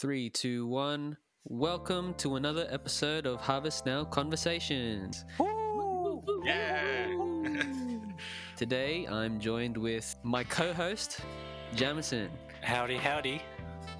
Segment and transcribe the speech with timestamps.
[0.00, 1.18] Three, two, one.
[1.44, 5.26] Welcome to another episode of Harvest Now Conversations.
[6.42, 7.14] Yeah.
[8.56, 11.20] Today I'm joined with my co host,
[11.76, 12.30] Jamison.
[12.62, 13.42] howdy, howdy.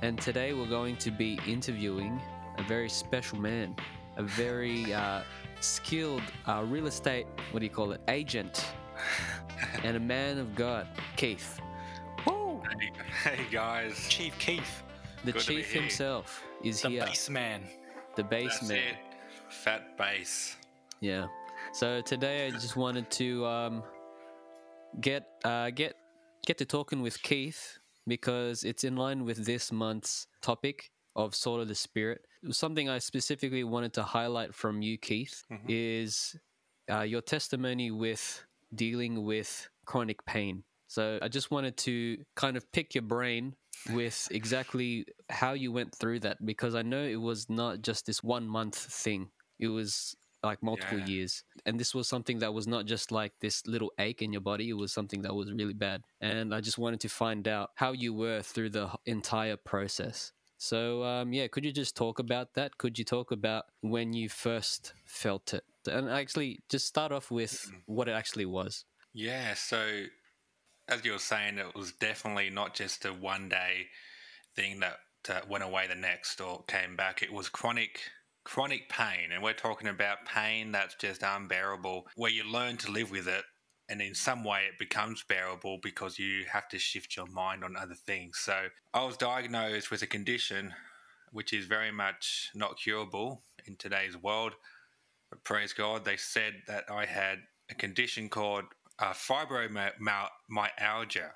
[0.00, 2.18] And today we're going to be interviewing
[2.56, 3.76] a very special man,
[4.16, 5.20] a very uh,
[5.60, 8.64] skilled uh, real estate, what do you call it, agent,
[9.84, 11.60] and a man of God, Keith.
[12.26, 12.62] Woo!
[13.22, 14.82] Hey guys, Chief Keith,
[15.24, 17.62] The Good chief himself is the here, bass man.
[18.16, 18.78] the bass that's man.
[18.78, 18.96] it.
[19.50, 20.56] Fat bass.
[21.00, 21.26] Yeah.
[21.72, 23.82] So today I just wanted to um,
[25.00, 25.94] get uh, get
[26.46, 31.60] get to talking with Keith because it's in line with this month's topic of sort
[31.60, 32.22] of the Spirit.
[32.50, 35.60] Something I specifically wanted to highlight from you, Keith, Mhm.
[35.68, 36.34] is
[36.90, 38.42] uh, your testimony with
[38.74, 40.64] dealing with chronic pain.
[40.88, 43.54] So I just wanted to kind of pick your brain
[43.88, 48.22] with exactly how you went through that because I know it was not just this
[48.22, 49.30] one month thing.
[49.58, 51.06] It was like multiple Yeah.
[51.06, 51.44] years.
[51.66, 54.70] And this was something that was not just like this little ache in your body,
[54.70, 56.02] it was something that was really bad.
[56.20, 60.32] And I just wanted to find out how you were through the entire process.
[60.56, 62.76] So, um, yeah, could you just talk about that?
[62.78, 65.64] Could you talk about when you first felt it?
[65.90, 68.84] And actually, just start off with what it actually was.
[69.14, 70.04] Yeah, so
[70.90, 73.86] as you were saying, it was definitely not just a one day
[74.56, 74.96] thing that
[75.28, 77.22] uh, went away the next or came back.
[77.22, 78.00] It was chronic
[78.42, 83.10] chronic pain and we're talking about pain that's just unbearable where you learn to live
[83.10, 83.44] with it
[83.90, 87.76] and in some way it becomes bearable because you have to shift your mind on
[87.76, 88.38] other things.
[88.38, 90.72] So I was diagnosed with a condition
[91.32, 94.54] which is very much not curable in today's world.
[95.28, 98.64] But praise God, they said that I had a condition called
[99.00, 101.30] uh, fibromyalgia.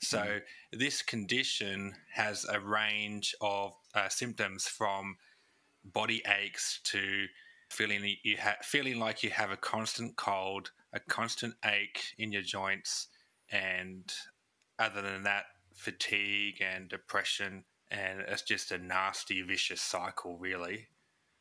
[0.00, 0.40] So
[0.72, 5.16] this condition has a range of uh, symptoms from
[5.84, 7.26] body aches to
[7.70, 12.42] feeling you ha- feeling like you have a constant cold, a constant ache in your
[12.42, 13.08] joints,
[13.50, 14.12] and
[14.78, 20.86] other than that, fatigue and depression, and it's just a nasty, vicious cycle, really.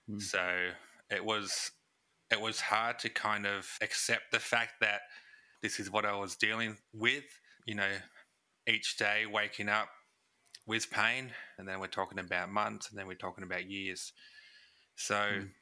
[0.09, 0.21] Mm.
[0.21, 0.69] So
[1.11, 1.71] it was
[2.31, 5.01] it was hard to kind of accept the fact that
[5.61, 7.25] this is what I was dealing with.
[7.65, 7.91] You know,
[8.67, 9.89] each day waking up
[10.65, 14.13] with pain, and then we're talking about months, and then we're talking about years.
[14.95, 15.53] So, Mm.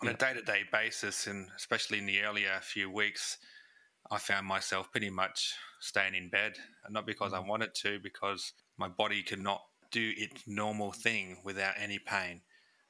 [0.00, 0.10] on Yeah.
[0.10, 3.38] a day to day basis, and especially in the earlier few weeks,
[4.10, 8.52] I found myself pretty much staying in bed, and not because I wanted to, because
[8.76, 12.42] my body could not do its normal thing without any pain.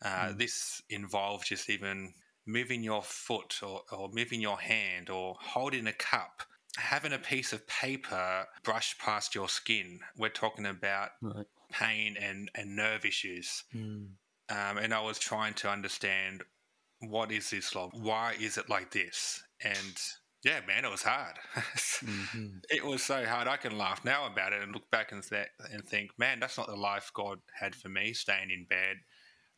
[0.03, 0.39] Uh, Mm.
[0.39, 2.15] This involved just even
[2.47, 6.43] moving your foot or, or moving your hand or holding a cup,
[6.79, 10.01] having a piece of paper brush past your skin.
[10.17, 11.47] We're talking about Right.
[11.73, 13.65] pain and, and nerve issues.
[13.75, 16.45] Um, and I was trying to understand
[17.01, 17.91] what is this like?
[17.93, 19.43] Why is it like this?
[19.63, 20.01] And
[20.45, 21.37] yeah, man, it was hard.
[22.03, 22.61] Mhm.
[22.71, 23.49] it was so hard.
[23.49, 26.59] I can laugh now about it and look back and, th- and think, man, that's
[26.59, 28.99] not the life God had for me, staying in bed.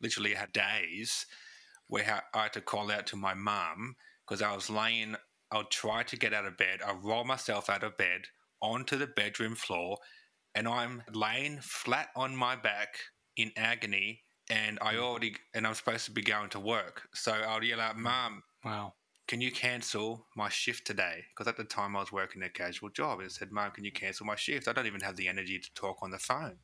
[0.01, 1.25] Literally had days
[1.89, 3.95] where I had to call out to my mum
[4.25, 5.15] because I was laying,
[5.51, 6.79] I would try to get out of bed.
[6.85, 8.21] I roll myself out of bed
[8.61, 9.97] onto the bedroom floor
[10.55, 12.95] and I'm laying flat on my back
[13.35, 14.99] in agony and I mm.
[14.99, 17.07] already, and I'm supposed to be going to work.
[17.13, 18.01] So I would yell out, mm.
[18.01, 18.93] Mum, Wow.
[19.27, 21.23] can you cancel my shift today?
[21.29, 23.19] Because at the time I was working a casual job.
[23.19, 24.67] And said, Mum, can you cancel my shift?
[24.67, 26.57] I don't even have the energy to talk on the phone.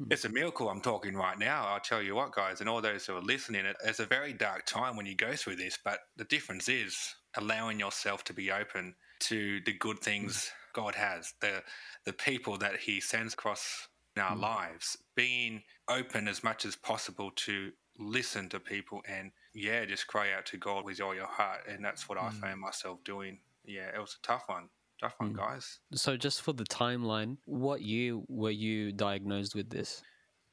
[0.00, 0.10] Hmm.
[0.10, 1.66] It's a miracle I'm talking right now.
[1.66, 4.32] I'll tell you what, guys, and all those who are listening, it- it's a very
[4.32, 5.76] dark time when you go through this.
[5.76, 11.34] But the difference is allowing yourself to be open to the good things God has,
[11.40, 11.64] the
[12.04, 14.40] the people that He sends across in our Hmm.
[14.40, 20.32] lives, being open as much as possible to listen to people and yeah, just cry
[20.32, 21.66] out to God with all your heart.
[21.66, 22.40] And that's what I Mm.
[22.40, 23.42] found myself doing.
[23.64, 24.70] Yeah, it was a tough one.
[25.00, 25.36] Tough one, Mm.
[25.36, 25.80] guys.
[25.94, 30.02] So, just for the timeline, what year were you diagnosed with this?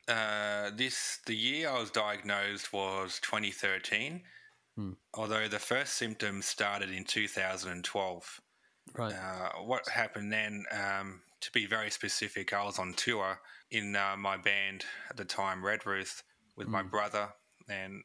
[0.07, 4.23] Uh, this the year I was diagnosed was 2013.
[4.75, 4.93] Hmm.
[5.13, 8.39] Although the first symptoms started in 2012.
[8.93, 9.13] Right.
[9.13, 14.15] Uh, what happened then, um, to be very specific, I was on tour in uh,
[14.15, 16.23] my band at the time, Red Ruth,
[16.55, 16.91] with my Mm.
[16.91, 17.33] brother
[17.67, 18.03] and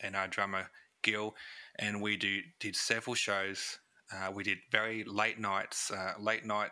[0.00, 0.70] and our drummer
[1.02, 1.36] Gil,
[1.78, 3.78] and we do did several shows.
[4.12, 6.70] Uh, we did very late nights, uh, late night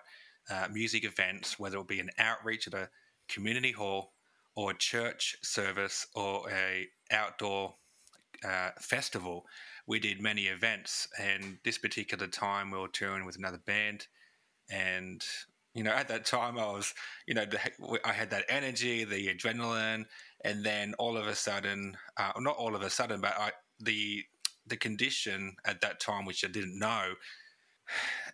[0.50, 2.88] uh, music events, whether it be an outreach at a
[3.28, 4.12] community hall
[4.54, 7.74] or a church service or a outdoor
[8.44, 9.46] uh, festival.
[9.86, 14.06] We did many events, and this particular time we were touring with another band,
[14.70, 15.24] and
[15.74, 16.92] you know, at that time I was,
[17.26, 17.46] you know,
[18.04, 20.04] I had that energy, the adrenaline,
[20.44, 24.22] and then all of a sudden, uh, not all of a sudden, but I, the
[24.66, 27.14] the condition at that time, which I didn't know,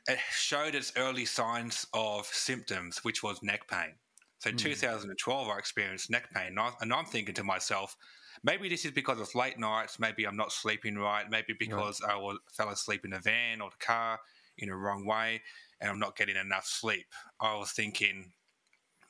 [0.09, 3.95] it showed its early signs of symptoms, which was neck pain.
[4.41, 4.59] So, Mm.
[4.59, 7.97] 2012, I experienced neck pain, and, I, and I'm thinking to myself,
[8.45, 9.99] maybe this is because of late nights.
[9.99, 11.29] Maybe I'm not sleeping right.
[11.29, 14.21] Maybe because I was, fell asleep in the van or the car
[14.59, 15.43] in the wrong way,
[15.81, 17.07] and I'm not getting enough sleep.
[17.41, 18.33] I was thinking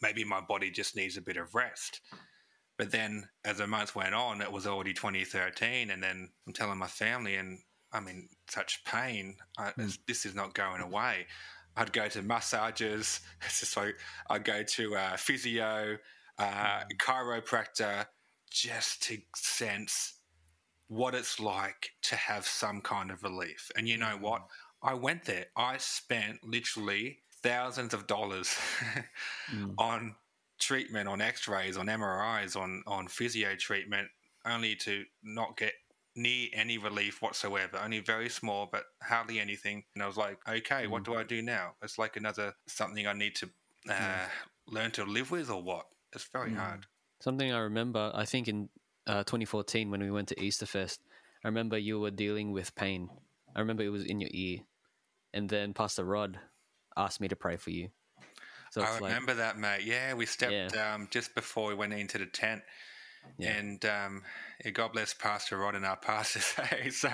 [0.00, 2.00] maybe my body just needs a bit of rest.
[2.78, 6.78] But then, as the months went on, it was already 2013, and then I'm telling
[6.78, 7.58] my family, and
[7.92, 9.36] I'm in such pain.
[9.58, 9.98] I, Mm.
[10.06, 11.26] This is not going away.
[11.76, 13.20] I'd go to massages.
[13.46, 13.96] It's just like
[14.30, 15.98] I'd go to uh, physio,
[16.38, 18.06] uh, chiropractor,
[18.50, 20.14] just to sense
[20.88, 23.70] what it's like to have some kind of relief.
[23.76, 24.42] And you know what?
[24.82, 25.46] I went there.
[25.56, 28.56] I spent literally thousands of dollars
[29.52, 29.74] Mm.
[29.78, 30.14] on
[30.58, 34.08] treatment, on X-rays, on MRIs, on on physio treatment,
[34.44, 35.72] only to not get
[36.16, 37.78] near any relief whatsoever.
[37.78, 39.84] Only very small, but hardly anything.
[39.94, 41.74] And I was like, okay, what do I do now?
[41.82, 44.28] It's like another something I need to uh, Yeah.
[44.66, 45.86] learn to live with, or what?
[46.12, 46.56] It's very Mm.
[46.56, 46.86] hard.
[47.20, 48.68] Something I remember, I think in
[49.06, 50.98] uh, 2014 when we went to Easterfest,
[51.44, 53.08] I remember you were dealing with pain.
[53.54, 54.58] I remember it was in your ear,
[55.32, 56.38] and then Pastor Rod
[56.96, 57.90] asked me to pray for you.
[58.70, 59.84] So I it's like, remember that, mate.
[59.84, 62.62] Yeah, we stepped um, just before we went into the tent.
[63.38, 63.50] Yeah.
[63.50, 64.22] And um,
[64.64, 66.50] yeah, God bless Pastor Rod and our pastors.
[66.70, 66.90] hey.
[66.90, 67.10] so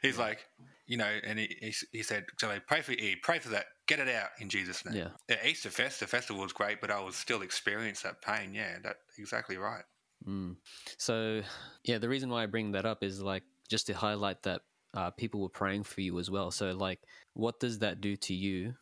[0.00, 0.46] he's like,
[0.86, 3.98] you know, and he, he, he said, so pray for E, pray for that, get
[3.98, 4.94] it out in Jesus' name.
[4.94, 8.54] yeah, Yeah, Easter Fest, the festival was great, but I was still experiencing that pain.
[8.54, 9.84] Yeah, that exactly right.
[10.26, 10.56] Mm.
[10.98, 11.42] So,
[11.84, 14.62] yeah, the reason why I bring that up is like just to highlight that
[14.94, 16.50] uh, people were praying for you as well.
[16.50, 17.00] So, like,
[17.34, 18.74] what does that do to you,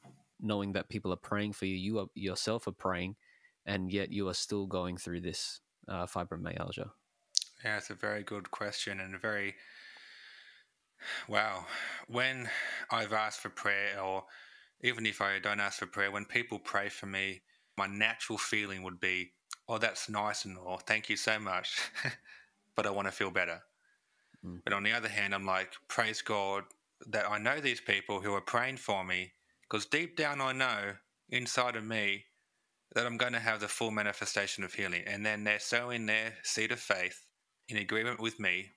[0.42, 1.76] knowing that people are praying for you?
[1.76, 3.16] You are, yourself are praying,
[3.66, 6.90] and yet you are still going through this uh, fibromyalgia.
[7.64, 9.54] Yeah, it's a very good question and a very
[11.28, 11.66] wow.
[12.08, 12.48] When
[12.90, 14.24] I've asked for prayer, or
[14.82, 17.42] even if I don't ask for prayer, when people pray for me,
[17.76, 19.32] my natural feeling would be,
[19.68, 20.78] "Oh, that's nice and all.
[20.78, 21.78] Thank you so much,"
[22.74, 23.62] but I want to feel better.
[24.44, 24.60] Mm.
[24.64, 26.64] But on the other hand, I'm like, praise God
[27.06, 29.32] that I know these people who are praying for me,
[29.70, 30.94] because deep down I know
[31.28, 32.24] inside of me
[32.94, 35.04] that I'm going to have the full manifestation of healing.
[35.06, 37.24] And then they're sowing their seed of faith
[37.68, 38.70] in agreement with me.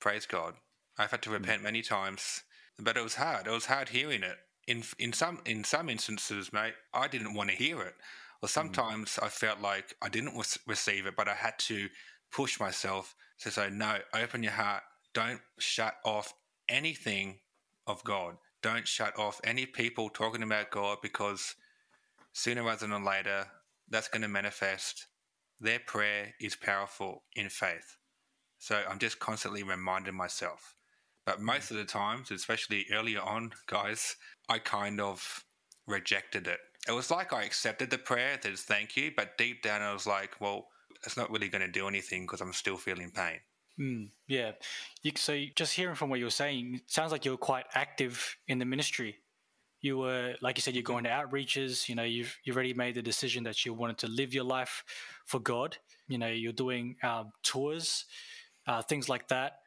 [0.00, 0.54] Praise God.
[0.98, 1.34] I've had to mm.
[1.34, 2.42] repent many times,
[2.78, 3.46] but it was hard.
[3.46, 4.36] It was hard hearing it.
[4.68, 7.94] In in some in some instances, mate, I didn't want to hear it.
[8.42, 8.52] Or mm.
[8.52, 10.36] sometimes I felt like I didn't
[10.66, 11.88] receive it, but I had to
[12.30, 14.82] push myself to say, no, open your heart.
[15.12, 16.34] Don't shut off
[16.68, 17.40] anything
[17.86, 18.36] of God.
[18.62, 21.54] Don't shut off any people talking about God because
[22.32, 23.46] sooner rather than later,
[23.88, 25.06] that's going to manifest.
[25.60, 27.96] Their prayer is powerful in faith.
[28.58, 30.74] So I'm just constantly reminding myself.
[31.26, 34.16] But most of the times, especially earlier on, guys,
[34.48, 35.44] I kind of
[35.86, 36.60] rejected it.
[36.88, 39.92] It was like I accepted the prayer, that is thank you, but deep down I
[39.92, 40.68] was like, well,
[41.04, 43.40] it's not really going to do anything because I'm still feeling pain.
[43.78, 44.52] Mm, yeah.
[45.02, 47.64] You, so just hearing from what you were saying, it sounds like you were quite
[47.74, 49.16] active in the ministry.
[49.80, 51.88] You were, like you said, you're going to outreaches.
[51.88, 54.84] You know, you've you've already made the decision that you wanted to live your life
[55.24, 55.78] for God.
[56.08, 58.04] You know, you're doing um, tours,
[58.66, 59.60] uh, things like that.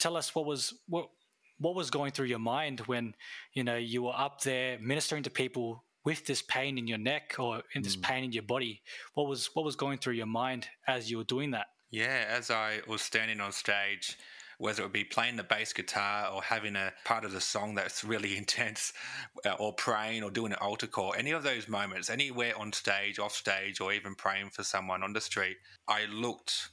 [0.00, 1.10] Tell us what was what
[1.58, 3.14] what was going through your mind when
[3.52, 7.36] you know you were up there ministering to people with this pain in your neck
[7.38, 8.02] or in this Mm.
[8.02, 8.82] pain in your body.
[9.14, 11.66] What was what was going through your mind as you were doing that?
[11.92, 14.16] Yeah, as I was standing on stage,
[14.56, 17.74] whether it would be playing the bass guitar or having a part of the song
[17.74, 18.94] that's really intense,
[19.44, 23.18] uh, or praying or doing an altar call, any of those moments, anywhere on stage,
[23.18, 26.70] off stage, or even praying for someone on the street, I looked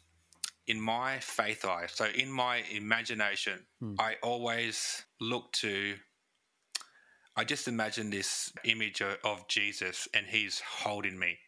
[0.67, 1.87] in my faith eye.
[1.87, 3.95] So in my imagination, Hmm.
[3.99, 5.95] I always look to.
[7.35, 11.39] I just imagine this image of, of Jesus, and he's holding me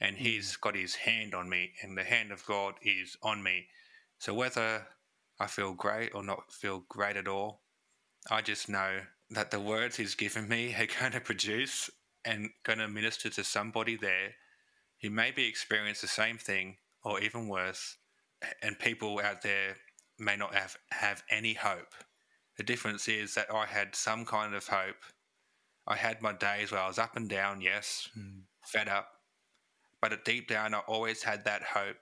[0.00, 0.20] and mm.
[0.20, 3.66] he's got his hand on me, and the hand of God is on me.
[4.18, 4.86] So whether
[5.38, 7.62] I feel great or not feel great at all,
[8.30, 9.00] I just know
[9.30, 11.90] that the words he's given me are going to produce
[12.24, 14.34] and going to minister to somebody there
[15.02, 17.96] who maybe experience the same thing or even worse,
[18.62, 19.76] and people out there
[20.18, 21.94] may not have, have any hope.
[22.56, 24.96] The difference is that I had some kind of hope.
[25.86, 28.40] I had my days where I was up and down, yes, mm.
[28.64, 29.08] fed up,
[30.08, 31.96] but deep down, I always had that hope.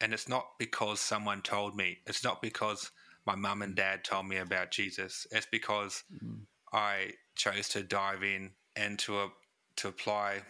[0.00, 2.90] And it's not because someone told me, it's not because
[3.26, 5.26] my mum and dad told me about Jesus.
[5.30, 6.46] It's because Mm.
[6.72, 9.28] I chose to dive in and to, uh,
[9.76, 10.42] to apply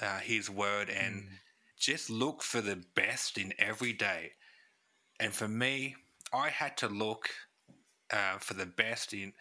[0.00, 1.26] uh, His word and
[1.78, 4.32] just look for the best in every day.
[5.18, 5.96] And for me,
[6.32, 7.30] I had to look
[8.12, 9.32] uh, for the best in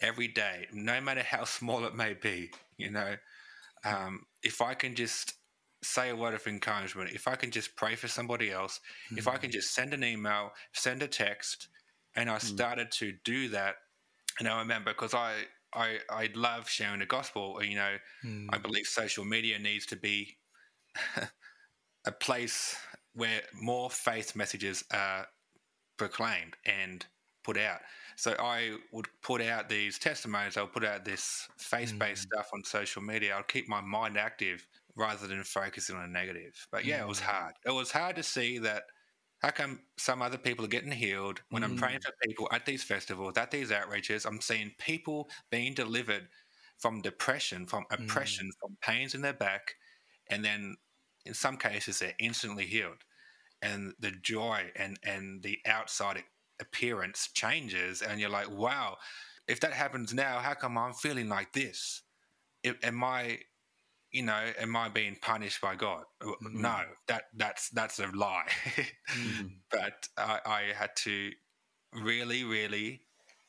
[0.00, 2.50] every day, no matter how small it may be.
[2.78, 3.16] You know,
[3.84, 5.34] um, if I can just
[5.84, 8.80] say a word of encouragement, if I can just pray for somebody else,
[9.12, 9.18] mm.
[9.18, 11.68] if I can just send an email, send a text,
[12.16, 12.42] and I mm.
[12.42, 13.76] started to do that.
[14.38, 15.34] And I remember because I,
[15.72, 17.62] I I love sharing the gospel.
[17.62, 18.46] You know, mm.
[18.50, 20.36] I believe social media needs to be
[22.06, 22.76] a place
[23.14, 25.26] where more faith messages are
[25.96, 27.06] proclaimed and
[27.44, 27.80] put out.
[28.16, 30.56] So I would put out these testimonies.
[30.56, 32.32] I'll put out this faith-based mm.
[32.32, 33.34] stuff on social media.
[33.36, 36.66] I'll keep my mind active rather than focusing on a negative.
[36.70, 37.02] But yeah, mm.
[37.02, 37.24] it was mm.
[37.24, 37.54] hard.
[37.66, 38.84] It was hard to see that
[39.40, 41.66] how come some other people are getting healed when mm.
[41.66, 44.26] I'm praying for people at these festivals, at these outreaches?
[44.26, 46.28] I'm seeing people being delivered
[46.78, 48.60] from depression, from oppression, mm.
[48.60, 49.74] from pains in their back,
[50.30, 50.76] and then
[51.26, 53.04] in some cases they're instantly healed.
[53.62, 56.22] And the joy and, and the outside
[56.60, 58.96] appearance changes, and you're like, wow,
[59.46, 62.02] if that happens now, how come I'm feeling like this?
[62.82, 63.40] Am I
[64.14, 66.04] you know, am I being punished by God?
[66.22, 66.62] Mm-hmm.
[66.62, 66.78] No,
[67.08, 68.44] that that's that's a lie.
[68.48, 69.46] mm-hmm.
[69.70, 71.32] But I, I, had to
[71.92, 73.02] really, really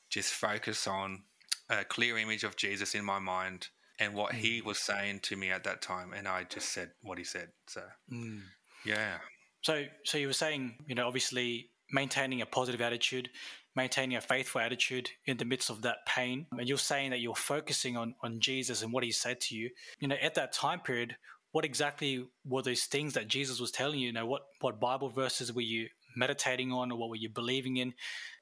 [0.09, 1.23] just focus on
[1.69, 3.67] a clear image of Jesus in my mind
[3.99, 4.41] and what mm-hmm.
[4.41, 7.49] he was saying to me at that time, and I just said what he said.
[7.67, 8.41] So, mm.
[8.85, 9.17] yeah.
[9.61, 13.29] So, so you were saying, you know, obviously maintaining a positive attitude,
[13.75, 16.45] maintaining a faithful attitude in the midst of that pain.
[16.51, 19.69] And you're saying that you're focusing on, on Jesus and what he said to you.
[19.99, 21.15] You know, at that time period,
[21.51, 24.07] what exactly were those things that Jesus was telling you?
[24.07, 27.77] You know, what, what Bible verses were you meditating on or what were you believing
[27.77, 27.93] in?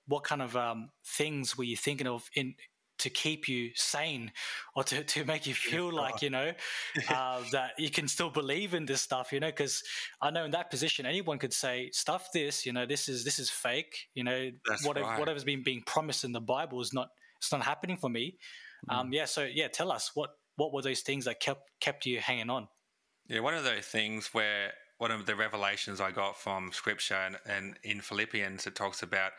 [0.07, 2.55] What kind of um, things were you thinking of in
[3.03, 4.31] to keep you sane
[4.75, 5.99] or to, to make you feel yeah.
[5.99, 6.51] like you know
[7.09, 9.83] uh, that you can still believe in this stuff you know because
[10.21, 13.39] i know in that position anyone could say stuff this you know this is this
[13.39, 14.49] is fake you know
[14.83, 15.19] whatever, right.
[15.19, 18.37] whatever's been being promised in the bible is not it's not happening for me
[18.89, 18.95] mm.
[18.95, 22.19] um, yeah so yeah tell us what what were those things that kept kept you
[22.19, 22.67] hanging on
[23.27, 27.35] yeah one of those things where one of the revelations i got from scripture and,
[27.45, 29.33] and in philippians it talks about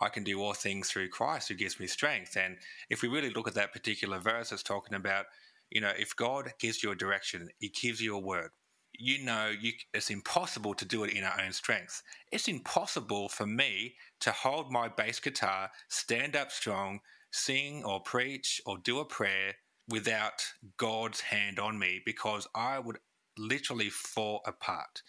[0.00, 2.36] I can do all things through Christ who gives me strength.
[2.36, 2.56] And
[2.90, 5.26] if we really look at that particular verse, it's talking about,
[5.70, 8.50] you know, if God gives you a direction, He gives you a word.
[8.96, 12.02] You know, you, it's impossible to do it in our own strength.
[12.30, 17.00] It's impossible for me to hold my bass guitar, stand up strong,
[17.32, 19.54] sing or preach or do a prayer
[19.88, 20.44] without
[20.76, 22.98] God's hand on me because I would
[23.36, 25.02] literally fall apart.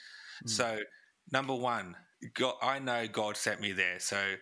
[0.43, 0.49] Mm.
[0.49, 0.79] So,
[1.31, 1.95] number one,
[2.33, 3.99] God, I know God sent me there.
[3.99, 4.35] So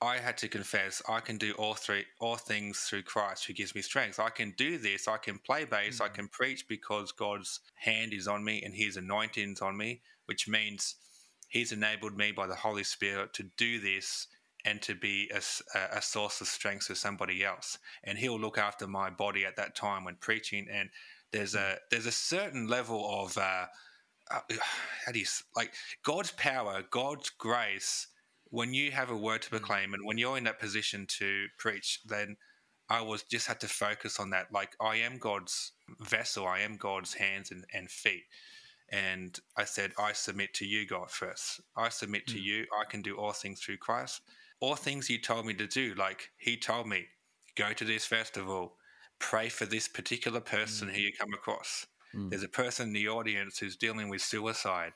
[0.00, 3.74] I had to confess I can do all three all things through Christ who gives
[3.74, 4.18] me strength.
[4.18, 5.08] I can do this.
[5.08, 5.96] I can play bass.
[5.96, 6.04] Mm-hmm.
[6.04, 10.02] I can preach because God's hand is on me and His anointing is on me,
[10.26, 10.96] which means
[11.48, 14.26] He's enabled me by the Holy Spirit to do this
[14.64, 15.42] and to be a,
[15.92, 17.78] a source of strength for somebody else.
[18.02, 20.66] And He'll look after my body at that time when preaching.
[20.70, 20.90] And
[21.32, 23.66] there's a there's a certain level of uh,
[24.30, 24.40] uh,
[25.04, 28.08] how do you like God's power, God's grace
[28.54, 29.58] when you have a word to mm.
[29.58, 32.36] proclaim and when you're in that position to preach, then
[32.88, 34.52] I was just had to focus on that.
[34.52, 38.22] Like I am God's vessel, I am God's hands and, and feet.
[38.92, 41.62] And I said, I submit to you, God, first.
[41.76, 42.44] I submit to mm.
[42.44, 42.66] you.
[42.80, 44.20] I can do all things through Christ.
[44.60, 45.94] All things you told me to do.
[45.96, 47.06] Like he told me,
[47.56, 48.76] go to this festival,
[49.18, 50.92] pray for this particular person mm.
[50.92, 51.86] who you come across.
[52.14, 52.30] Mm.
[52.30, 54.92] There's a person in the audience who's dealing with suicide,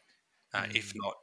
[0.55, 0.99] uh, if mm.
[1.03, 1.15] not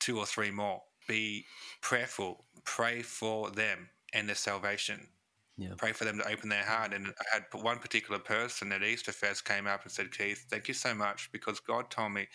[0.00, 1.46] two or three more be
[1.80, 5.08] prayerful, pray for them and their salvation.
[5.56, 5.70] Yeah.
[5.76, 6.94] Pray for them to open their heart.
[6.94, 10.68] And I had one particular person at Easter Fest came up and said, Keith, thank
[10.68, 12.28] you so much because God told me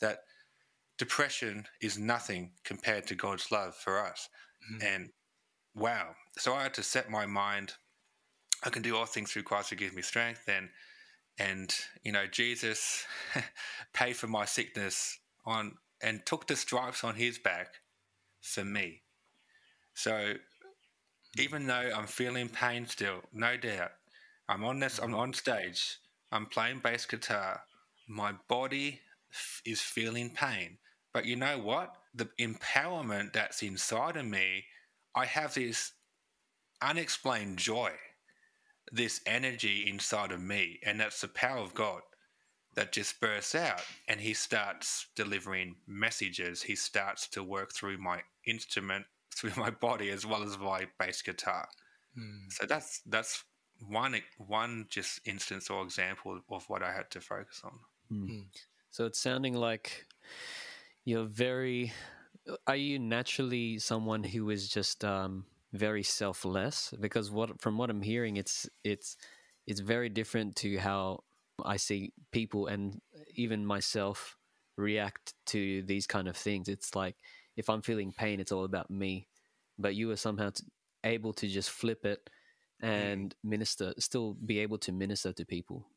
[0.00, 0.20] that
[0.96, 4.30] depression is nothing compared to God's love for us.
[4.72, 4.86] Mm-hmm.
[4.86, 5.10] And
[5.74, 6.14] wow.
[6.38, 7.74] So I had to set my mind,
[8.64, 10.48] I can do all things through Christ who gives me strength.
[10.48, 10.70] And,
[11.38, 13.04] and you know, Jesus
[13.92, 17.68] paid for my sickness on and took the stripes on his back
[18.46, 19.02] for me.
[19.94, 20.34] So
[21.38, 23.92] even though I'm feeling pain still, no doubt,
[24.48, 25.98] I'm on this, I'm on stage,
[26.32, 27.62] I'm playing bass guitar,
[28.08, 29.00] my body
[29.32, 30.78] f- is feeling pain.
[31.12, 31.94] But you know what?
[32.14, 34.64] The empowerment that's inside of me,
[35.14, 35.92] I have this
[36.82, 37.92] unexplained joy,
[38.92, 42.02] this energy inside of me, and that's the power of God
[42.76, 46.62] that just bursts out and he starts delivering messages.
[46.62, 51.22] He starts to work through my instrument, through my body as well as my bass
[51.22, 51.68] guitar.
[52.16, 52.50] Mm.
[52.50, 53.44] So that's that's
[53.80, 57.78] one one just instance or example of what I had to focus on.
[58.12, 58.44] Mm.
[58.90, 60.06] So it's sounding like
[61.04, 61.92] you're very.
[62.66, 66.94] Are you naturally someone who is just um, very selfless?
[67.00, 69.16] Because what from what I'm hearing, it's it's
[69.66, 71.24] it's very different to how
[71.64, 73.00] I see people and
[73.34, 74.36] even myself
[74.76, 76.68] react to these kind of things.
[76.68, 77.16] It's like
[77.56, 79.28] if I'm feeling pain, it's all about me.
[79.78, 80.64] But you are somehow t-
[81.04, 82.28] able to just flip it
[82.82, 82.88] Mm.
[82.88, 85.88] and minister, still be able to minister to people.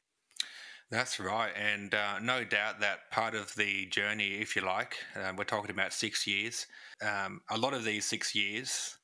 [0.90, 5.34] That's right, and uh, no doubt that part of the journey, if you like, uh,
[5.38, 6.66] we're talking about six years.
[7.02, 8.98] Um, a lot of these six years,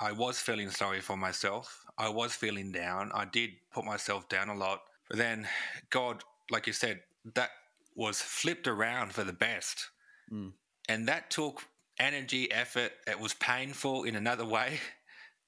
[0.00, 1.84] I was feeling sorry for myself.
[1.98, 3.10] I was feeling down.
[3.14, 4.80] I did put myself down a lot,
[5.10, 5.48] but then
[5.90, 7.02] God, like you said,
[7.34, 7.50] that
[7.96, 9.90] was flipped around for the best,
[10.32, 10.54] Mm.
[10.88, 11.66] and that took
[11.98, 12.92] energy, effort.
[13.06, 14.80] It was painful in another way.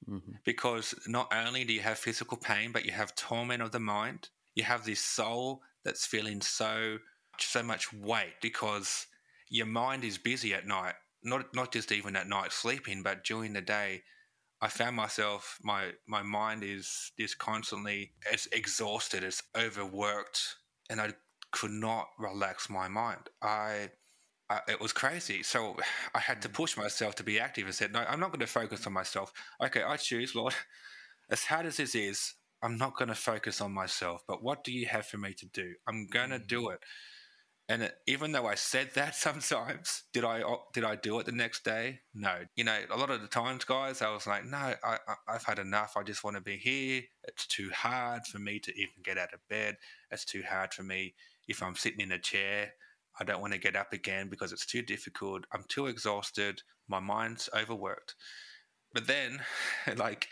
[0.07, 3.81] hmm because not only do you have physical pain, but you have torment of the
[3.81, 4.31] mind.
[4.57, 6.99] You have this soul that's feeling so
[7.41, 9.07] so much weight because
[9.51, 10.95] your mind is busy at night.
[11.23, 14.03] Not not just even at night sleeping, but during the day.
[14.63, 20.41] I found myself my my mind is is constantly it's exhausted, it's overworked,
[20.89, 21.15] and I
[21.51, 23.29] could not relax my mind.
[23.43, 23.91] I
[24.49, 25.43] uh, it was crazy.
[25.43, 25.77] So
[26.15, 28.47] I had to push myself to be active and said, no, I'm not going to
[28.47, 29.33] focus on myself.
[29.65, 30.55] Okay, I choose, Lord.
[31.31, 34.23] As hard as this is, I'm not going to focus on myself.
[34.29, 35.75] But what do you have for me to do?
[35.89, 36.81] I'm going to do it.
[37.69, 40.43] And even though I said that sometimes, did I
[40.73, 42.01] did I do it the next day?
[42.15, 42.41] No.
[42.57, 45.45] You know, a lot of the times, guys, I was like, no, I, I, I've
[45.45, 45.97] had enough.
[45.97, 47.03] I just want to be here.
[47.25, 49.77] It's too hard for me to even get out of bed.
[50.11, 51.15] It's too hard for me
[51.49, 52.73] if I'm sitting in a chair.
[53.21, 55.45] I don't want to get up again because it's too difficult.
[55.53, 56.63] I'm too exhausted.
[56.89, 58.15] My mind's overworked.
[58.95, 59.41] But then,
[59.97, 60.29] like,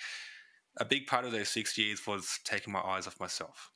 [0.78, 3.70] a big part of those six years was taking my eyes off myself.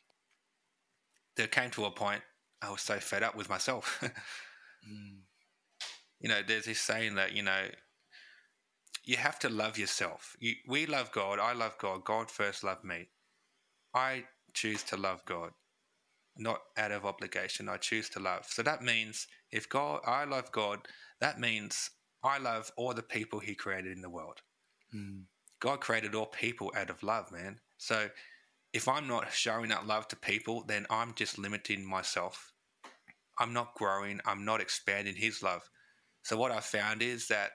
[1.36, 2.22] There came to a point
[2.64, 4.02] I was so fed up with myself.
[4.86, 5.20] Mm.
[6.20, 7.68] you know, there's this saying that, you know,
[9.04, 10.36] you have to love yourself.
[10.38, 11.38] You, we love God.
[11.38, 12.04] I love God.
[12.04, 13.08] God first loved me.
[13.94, 15.52] I choose to love God,
[16.36, 17.68] not out of obligation.
[17.68, 18.46] I choose to love.
[18.48, 20.80] So that means if God, I love God,
[21.20, 21.90] that means
[22.22, 24.40] I love all the people He created in the world.
[24.94, 25.24] Mm.
[25.60, 27.60] God created all people out of love, man.
[27.78, 28.08] So
[28.72, 32.53] if I'm not showing that love to people, then I'm just limiting myself.
[33.38, 34.20] I'm not growing.
[34.26, 35.62] I'm not expanding His love.
[36.22, 37.52] So what I've found is that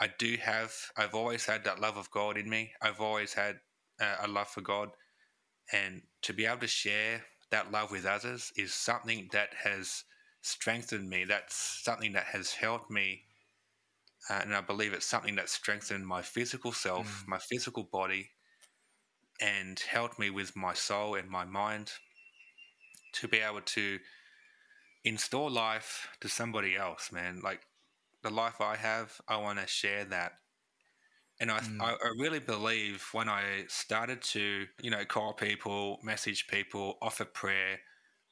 [0.00, 0.72] I do have.
[0.96, 2.72] I've always had that love of God in me.
[2.82, 3.60] I've always had
[4.00, 4.90] uh, a love for God,
[5.72, 10.04] and to be able to share that love with others is something that has
[10.42, 11.24] strengthened me.
[11.24, 13.24] That's something that has helped me
[14.30, 18.30] uh, and I believe it's something that strengthened my physical self, my physical body,
[19.40, 21.92] and helped me with my soul and my mind
[23.14, 23.98] to be able to
[25.04, 27.40] install life to somebody else, man.
[27.42, 27.66] Like
[28.22, 30.32] the life I have, I want to share that.
[31.40, 31.80] And I, Mm.
[31.80, 37.24] I, I really believe when I started to, you know, call people, message people, offer
[37.24, 37.80] prayer,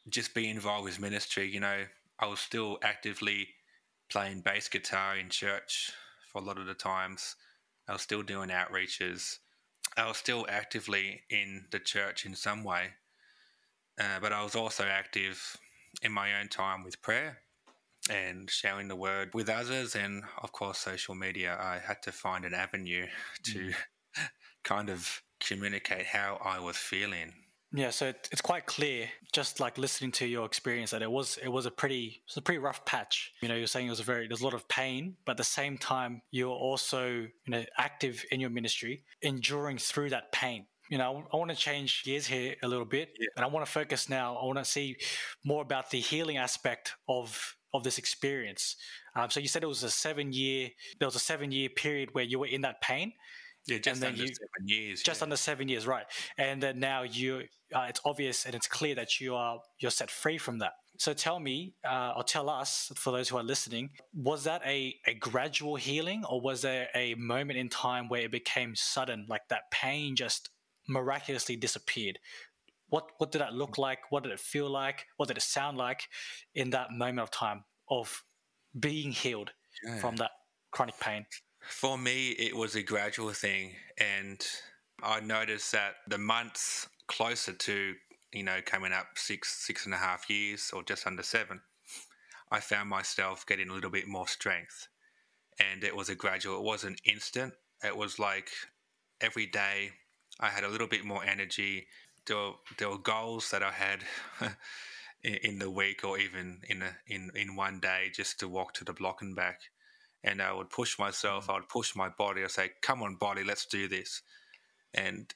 [0.08, 1.86] just be involved with ministry, you know,
[2.18, 3.48] I was still actively
[4.10, 5.92] playing bass guitar in church
[6.32, 7.36] for a lot of the times.
[7.88, 9.38] I was still doing outreaches.
[9.96, 12.94] I was still actively in the church in some way,
[14.00, 15.56] uh, but I was also active
[16.00, 17.38] in my own time with prayer
[18.10, 21.56] and sharing the word with others, and of course, social media.
[21.60, 23.06] I had to find an avenue
[23.44, 23.74] to mm.
[24.64, 27.32] kind of communicate how I was feeling.
[27.74, 31.38] Yeah, so it, it's quite clear, just like listening to your experience, that it was
[31.42, 33.32] it was a pretty it was a pretty rough patch.
[33.40, 35.36] You know, you're saying it was a very there's a lot of pain, but at
[35.38, 40.66] the same time, you're also you know active in your ministry, enduring through that pain.
[40.92, 43.28] You know, I want to change gears here a little bit, Yeah.
[43.36, 44.36] and I want to focus now.
[44.36, 44.88] I want to see
[45.42, 48.76] more about the healing aspect of of this experience.
[49.16, 52.08] Um, so you said it was a seven year there was a seven year period
[52.14, 53.14] where you were in that pain,
[53.66, 55.02] Yeah, just under you- seven years.
[55.02, 55.24] just yeah.
[55.24, 56.04] under seven years, right?
[56.36, 60.10] And then now you, uh, it's obvious and it's clear that you are you're set
[60.10, 60.74] free from that.
[60.98, 64.78] So tell me, uh, or tell us, for those who are listening, was that a,
[65.06, 69.48] a gradual healing, or was there a moment in time where it became sudden, like
[69.48, 70.50] that pain just
[70.88, 72.18] miraculously disappeared?
[72.88, 74.10] What what did that look like?
[74.10, 75.06] What did it feel like?
[75.16, 76.08] What did it sound like
[76.54, 78.24] in that moment of time of
[78.78, 79.98] being healed Yeah.
[80.00, 80.32] from that
[80.70, 81.26] chronic pain?
[81.68, 84.44] For me, it was a gradual thing, and
[85.02, 87.94] I noticed that the months closer to
[88.32, 91.60] you know coming up six six and a half years or just under seven,
[92.50, 94.88] I found myself getting a little bit more strength,
[95.58, 96.58] and it was a gradual.
[96.58, 97.54] It wasn't instant.
[97.82, 98.50] It was like
[99.20, 99.92] every day
[100.42, 101.86] I had a little bit more energy.
[102.26, 104.00] There were, there were goals that I had
[105.22, 108.74] in, in the week or even in a, in in one day just to walk
[108.74, 109.60] to the block and back.
[110.24, 111.46] And I would push myself.
[111.46, 111.50] Mm.
[111.50, 112.42] I would push my body.
[112.42, 114.22] I say, "Come on, body, let's do this."
[114.92, 115.32] And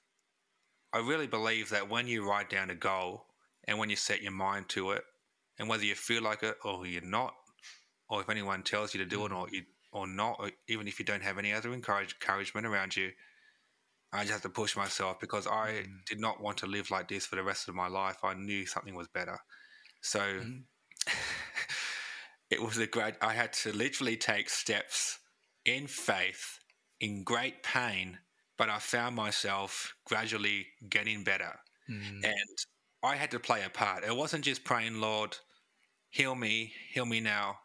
[0.92, 3.27] I really believe that when you write down a goal
[3.64, 5.05] and when you set your mind to it,
[5.59, 7.35] and whether you feel like it or you're not,
[8.09, 9.37] or if anyone tells you to do it mm.
[9.37, 12.97] or you or not, or even if you don't have any other encourage, encouragement around
[12.97, 13.12] you,
[14.12, 16.07] I just had to push myself because I Mm.
[16.07, 18.25] did not want to live like this for the rest of my life.
[18.25, 19.38] I knew something was better.
[20.03, 20.66] So Mhm.
[22.51, 25.19] it was a great, I had to literally take steps
[25.64, 26.61] in faith,
[27.01, 28.21] in great pain,
[28.57, 31.59] but I found myself gradually getting better.
[31.88, 32.27] Mm.
[32.27, 32.59] And
[33.03, 34.05] I had to play a part.
[34.05, 35.38] It wasn't just praying, Lord,
[36.11, 37.61] heal me, heal me now.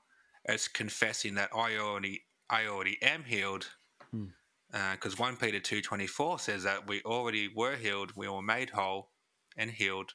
[0.45, 3.71] It's confessing that I already, I already am healed.
[4.11, 4.31] Hmm.
[4.71, 9.09] Because 1 Peter 2.24 says that we already were healed, we were made whole
[9.57, 10.13] and healed.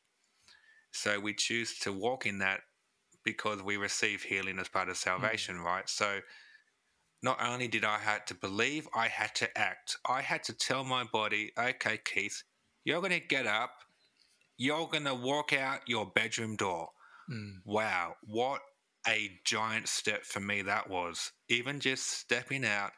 [0.93, 2.61] So we choose to walk in that
[3.23, 5.89] because we receive healing as part of salvation, right?
[5.89, 6.21] So
[7.23, 9.97] not only did I had to believe, I had to act.
[10.09, 12.43] I had to tell my body, okay, Keith,
[12.85, 13.73] you're going to get up,
[14.57, 16.89] you're going to walk out your bedroom door.
[17.31, 17.57] Mm.
[17.65, 18.61] Wow, what
[19.07, 21.33] a giant step for me that was.
[21.49, 22.93] Even just stepping out,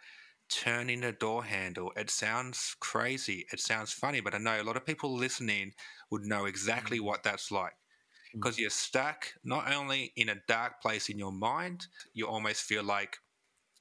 [0.48, 1.92] turning the door handle.
[1.96, 3.46] It sounds crazy.
[3.52, 5.72] It sounds funny, but I know a lot of people listening
[6.10, 7.04] would know exactly mm.
[7.04, 7.72] what that's like.
[7.72, 8.40] Mm.
[8.40, 12.82] Because you're stuck not only in a dark place in your mind, you almost feel
[12.82, 13.16] like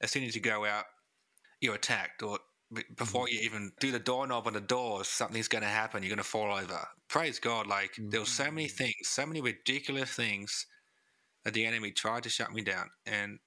[0.00, 0.84] as soon as you go out,
[1.60, 2.38] you're attacked, or
[2.96, 3.32] before mm.
[3.32, 6.02] you even do the doorknob on the door, something's going to happen.
[6.02, 6.86] You're going to fall over.
[7.08, 7.66] Praise God!
[7.66, 8.72] Like there were so many mm.
[8.72, 10.66] things, so many ridiculous things
[11.44, 13.38] that the enemy tried to shut me down, and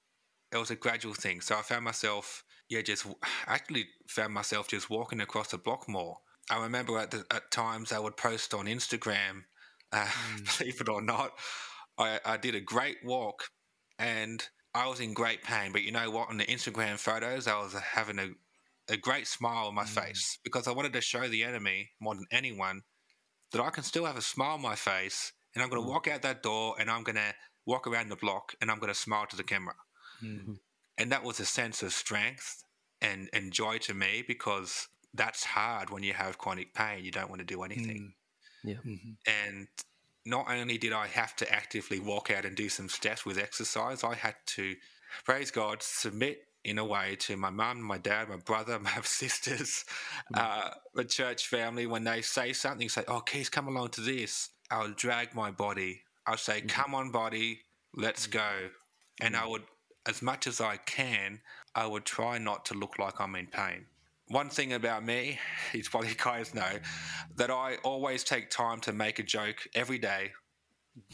[0.51, 1.41] it was a gradual thing.
[1.41, 3.05] So I found myself, yeah, just
[3.47, 6.17] actually found myself just walking across the block more.
[6.49, 9.43] I remember at the, at times I would post on Instagram,
[9.91, 10.07] uh,
[10.57, 11.31] believe it or not,
[11.97, 13.43] I, I did a great walk,
[13.99, 14.41] and
[14.73, 15.73] I was in great pain.
[15.73, 16.29] But you know what?
[16.29, 18.29] On the Instagram photos, I was having a
[18.89, 22.25] a great smile on my face because I wanted to show the enemy more than
[22.31, 22.81] anyone
[23.51, 26.07] that I can still have a smile on my face, and I'm going to walk
[26.07, 27.33] out that door, and I'm going to
[27.65, 29.75] walk around the block, and I'm going to smile to the camera.
[30.23, 30.57] Mm.
[31.01, 32.63] And that was a sense of strength
[33.01, 37.03] and, and joy to me because that's hard when you have chronic pain.
[37.03, 38.13] You don't want to do anything.
[38.63, 38.69] Mm.
[38.69, 38.77] Yeah.
[38.85, 39.15] Mhm.
[39.25, 39.67] And
[40.27, 44.03] not only did I have to actively walk out and do some steps with exercise,
[44.03, 44.75] I had to,
[45.25, 49.83] praise God, submit in a way to my mum, my dad, my brother, my sisters,
[50.35, 51.87] uh, the church family.
[51.87, 56.03] When they say something, say, "Oh, Keith, come along to this," I'll drag my body.
[56.27, 57.61] I'll say, "Come on, body,
[57.95, 58.69] let's go,"
[59.19, 59.63] and I would,
[60.07, 61.41] as much as I can,
[61.75, 63.85] I would try not to look like I'm in pain.
[64.27, 65.39] One thing about me,
[65.73, 66.79] is probably you guys know,
[67.35, 70.31] that I always take time to make a joke every day.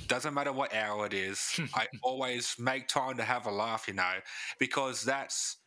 [0.07, 3.93] Doesn't matter what hour it is, I always make time to have a laugh, you
[3.93, 4.13] know,
[4.59, 5.57] because that's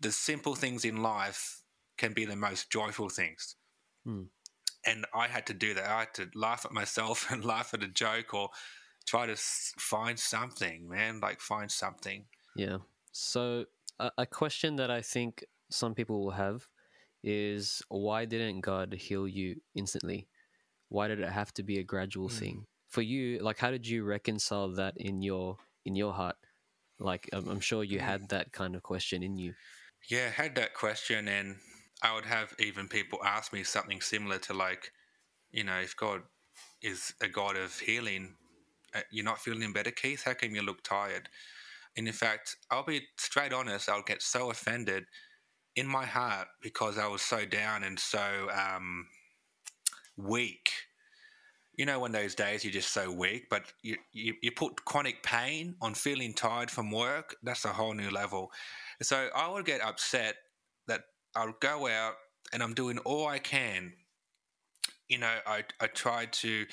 [0.00, 1.62] the simple things in life
[1.96, 3.56] can be the most joyful things.
[4.04, 4.24] Hmm.
[4.86, 5.86] And I had to do that.
[5.86, 8.50] I had to laugh at myself and laugh at a joke or
[9.06, 12.24] try to find something, man, like find something.
[12.56, 12.78] Yeah.
[13.12, 13.66] So
[13.98, 16.66] a, a question that I think some people will have
[17.22, 20.28] is why didn't God heal you instantly?
[20.88, 22.38] Why did it have to be a gradual Mm.
[22.38, 23.38] thing for you?
[23.40, 26.36] Like, how did you reconcile that in your in your heart?
[26.98, 29.54] Like, I'm, I'm sure you had that kind of question in you.
[30.08, 31.56] Yeah, I had that question, and
[32.02, 34.92] I would have even people ask me something similar to like,
[35.50, 36.22] you know, if God
[36.82, 38.34] is a God of healing,
[38.94, 40.24] uh, you're not feeling better, Keith.
[40.24, 41.28] How come you look tired?
[41.98, 43.88] And in fact, I'll be straight honest.
[43.88, 45.04] I'll get so offended
[45.74, 49.08] in my heart because I was so down and so um,
[50.16, 50.70] weak.
[51.76, 55.24] You know, when those days you're just so weak, but you, you, you put chronic
[55.24, 58.52] pain on feeling tired from work, that's a whole new level.
[59.02, 60.36] So I would get upset
[60.86, 61.02] that
[61.34, 62.14] I'll go out
[62.52, 63.92] and I'm doing all I can.
[65.08, 66.64] You know, I, I tried to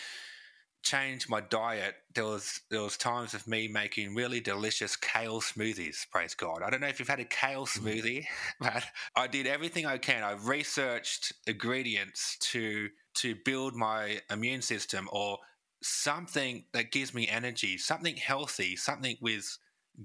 [0.85, 1.95] change my diet.
[2.13, 6.09] There was there was times of me making really delicious kale smoothies.
[6.09, 6.61] Praise God!
[6.63, 7.79] I don't know if you've had a kale mm.
[7.79, 8.25] smoothie,
[8.59, 10.23] but I did everything I can.
[10.23, 15.39] I researched ingredients to to build my immune system or
[15.81, 19.57] something that gives me energy, something healthy, something with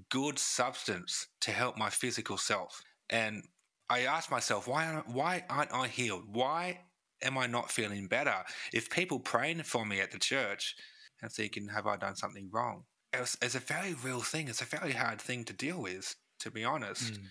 [0.09, 2.81] good substance to help my physical self.
[3.09, 3.43] And
[3.89, 6.23] I asked myself, why aren't, why aren't I healed?
[6.27, 6.79] Why
[7.21, 8.35] am I not feeling better?
[8.73, 10.75] If people praying for me at the church
[11.21, 12.83] and thinking, have I done something wrong?
[13.13, 14.47] It's, it's a very real thing.
[14.47, 17.13] It's a very hard thing to deal with, to be honest.
[17.13, 17.25] Mm.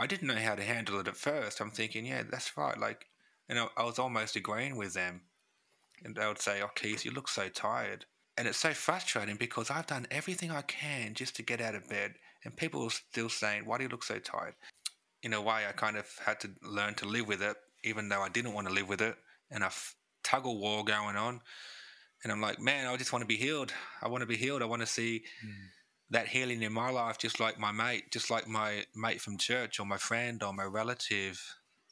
[0.00, 1.60] I didn't know how to handle it at first.
[1.60, 2.78] I'm thinking, yeah, that's right.
[2.78, 3.06] Like,
[3.48, 5.22] you know, I was almost agreeing with them.
[6.04, 8.04] And they would say, oh, Keith, you look so tired.
[8.36, 11.88] And it's so frustrating because I've done everything I can just to get out of
[11.88, 14.54] bed, and people are still saying, Why do you look so tired?
[15.24, 17.56] In a way, I kind of had to learn to live with it,
[17.88, 19.16] even though I didn't want to live with it.
[19.50, 19.70] And a
[20.22, 21.40] tug of war going on.
[22.22, 23.72] And I'm like, Man, I just want to be healed.
[24.02, 24.62] I want to be healed.
[24.62, 25.24] I want to see.
[25.44, 25.52] Mm.
[26.10, 29.78] That healing in my life, just like my mate, just like my mate from church
[29.78, 31.38] or my friend or my relative,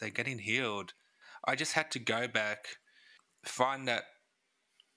[0.01, 0.95] they're getting healed.
[1.45, 2.65] I just had to go back,
[3.45, 4.05] find that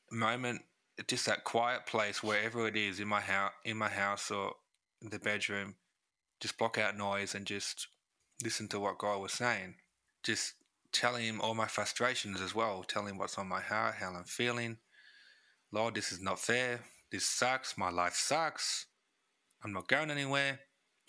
[0.10, 0.62] moment,
[1.08, 4.54] just that quiet place wherever it is in my house, in my house or
[5.02, 5.76] in the bedroom,
[6.40, 7.88] just block out noise and just
[8.44, 9.76] listen to what God was saying.
[10.24, 10.54] Just
[10.92, 14.24] telling him all my frustrations as well, telling him what's on my heart, how I'm
[14.24, 14.78] feeling.
[15.72, 16.82] Lord, this is not fair.
[17.12, 17.78] This sucks.
[17.78, 18.88] My life sucks.
[19.64, 20.60] I'm not going anywhere.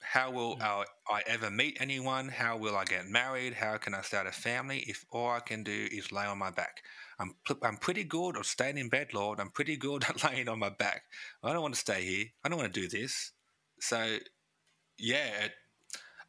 [0.02, 0.62] How will mm.
[0.62, 2.28] I, I ever meet anyone?
[2.28, 3.54] How will I get married?
[3.54, 6.50] How can I start a family if all I can do is lay on my
[6.50, 6.82] back?
[7.18, 9.40] I'm, I'm pretty good at staying in bed, Lord.
[9.40, 11.02] I'm pretty good at laying on my back.
[11.42, 12.26] I don't want to stay here.
[12.44, 13.32] I don't want to do this.
[13.80, 14.18] So,
[14.98, 15.48] yeah,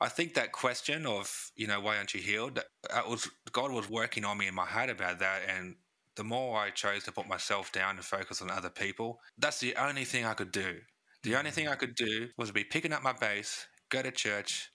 [0.01, 2.55] I think that question of, you know, why aren't you healed?
[2.55, 5.41] That was God was working on me in my head about that.
[5.47, 5.75] And
[6.15, 9.75] the more I chose to put myself down and focus on other people, that's the
[9.75, 10.79] only thing I could do.
[11.23, 11.79] The only thing I mm.
[11.79, 14.71] could do was be picking up my bass, go to church,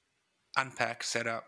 [0.56, 1.44] unpack, set up,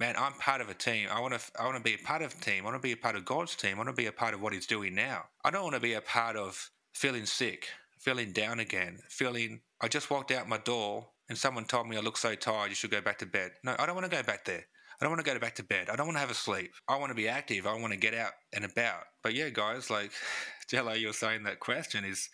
[0.00, 1.08] man, I'm part of a team.
[1.12, 2.62] I want to, I want to be a part of a team.
[2.62, 3.74] I want to be a part of God's team.
[3.74, 5.24] I want to be a part of what He's doing now.
[5.44, 9.60] I don't want to be a part of feeling sick, feeling down again, feeling.
[9.80, 12.70] I just walked out my door and someone told me I look so tired.
[12.70, 13.52] You should go back to bed.
[13.64, 14.64] No, I don't want to go back there.
[15.00, 15.88] I don't want to go back to bed.
[15.90, 16.72] I don't want to have a sleep.
[16.88, 17.66] I want to be active.
[17.66, 19.02] I want to get out and about.
[19.22, 20.10] But yeah, guys, like
[20.68, 22.28] Jello, you're saying that question is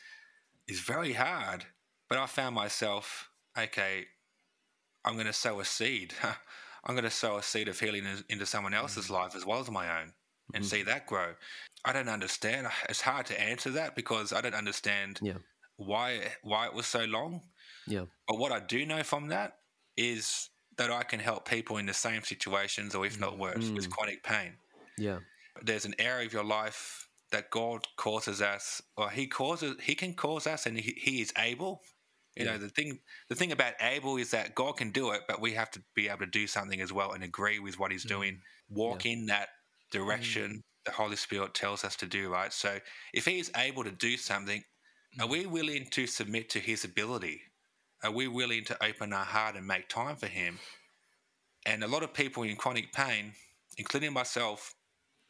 [0.66, 1.64] is very hard.
[2.08, 4.04] But I found myself, okay,
[5.04, 6.14] I'm going to sow a seed.
[6.84, 9.14] I'm going to sow a seed of healing into someone else's mm-hmm.
[9.14, 10.12] life as well as my own
[10.52, 10.76] and mm-hmm.
[10.76, 11.34] see that grow.
[11.84, 12.66] I don't understand.
[12.88, 15.34] It's hard to answer that because I don't understand yeah.
[15.76, 17.42] why why it was so long.
[17.86, 18.04] Yeah.
[18.28, 19.58] But what I do know from that
[19.96, 23.74] is that I can help people in the same situations or if not worse mm.
[23.74, 24.54] with chronic pain.
[24.98, 25.18] Yeah.
[25.62, 30.14] There's an area of your life that God causes us or he causes he can
[30.14, 31.82] cause us and he, he is able
[32.36, 32.52] you yeah.
[32.52, 35.52] know, the thing the thing about able is that God can do it, but we
[35.52, 38.08] have to be able to do something as well and agree with what He's mm.
[38.08, 39.12] doing, walk yeah.
[39.12, 39.48] in that
[39.92, 40.62] direction mm.
[40.84, 42.30] the Holy Spirit tells us to do.
[42.30, 42.52] Right.
[42.52, 42.78] So
[43.12, 44.64] if He is able to do something,
[45.16, 45.22] mm.
[45.22, 47.42] are we willing to submit to His ability?
[48.04, 50.58] Are we willing to open our heart and make time for Him?
[51.64, 53.32] And a lot of people in chronic pain,
[53.78, 54.74] including myself,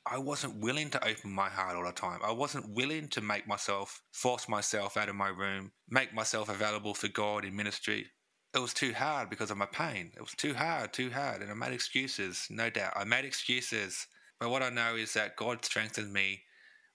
[0.05, 2.19] I wasn't willing to open my heart all the time.
[2.25, 6.95] I wasn't willing to make myself, force myself out of my room, make myself available
[6.95, 8.07] for God in ministry.
[8.53, 10.11] It was too hard because of my pain.
[10.17, 11.43] It was too hard, too hard.
[11.43, 12.95] And I made excuses, no doubt.
[12.97, 14.09] I made excuses.
[14.41, 16.43] But what I know is that God strengthened me.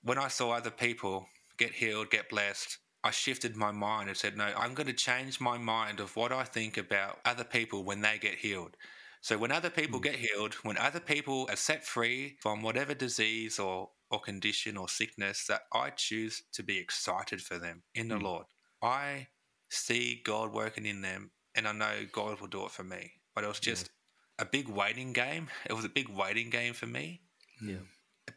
[0.03, 4.35] When I saw other people get healed, get blessed, I shifted my mind and said,
[4.35, 8.01] no, I'm going to change my mind of what I think about other people when
[8.01, 8.75] they get healed.
[9.21, 10.03] So when other people mm.
[10.03, 14.89] get healed, when other people are set free from whatever disease or, or condition or
[14.89, 18.23] sickness, that I choose to be excited for them in the mm.
[18.23, 18.45] Lord.
[18.81, 19.27] I
[19.69, 23.11] see God working in them and I know God will do it for me.
[23.35, 23.89] But it was just
[24.37, 24.45] yeah.
[24.45, 25.47] a big waiting game.
[25.65, 27.21] It was a big waiting game for me.
[27.61, 27.75] Yeah.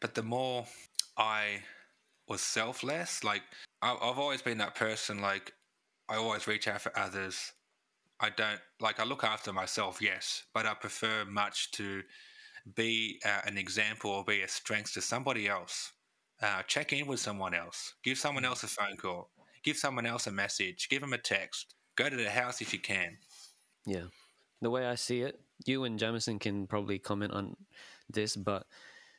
[0.00, 0.66] But the more
[1.16, 1.62] I
[2.28, 3.42] was selfless, like
[3.82, 5.52] I've always been that person, like
[6.08, 7.52] I always reach out for others.
[8.20, 12.02] I don't like I look after myself, yes, but I prefer much to
[12.76, 15.92] be uh, an example or be a strength to somebody else.
[16.40, 17.94] Uh, check in with someone else.
[18.04, 19.30] Give someone else a phone call.
[19.64, 20.88] Give someone else a message.
[20.88, 21.74] Give them a text.
[21.96, 23.16] Go to the house if you can.
[23.86, 24.06] Yeah,
[24.60, 27.56] the way I see it, you and Jamison can probably comment on
[28.08, 28.66] this, but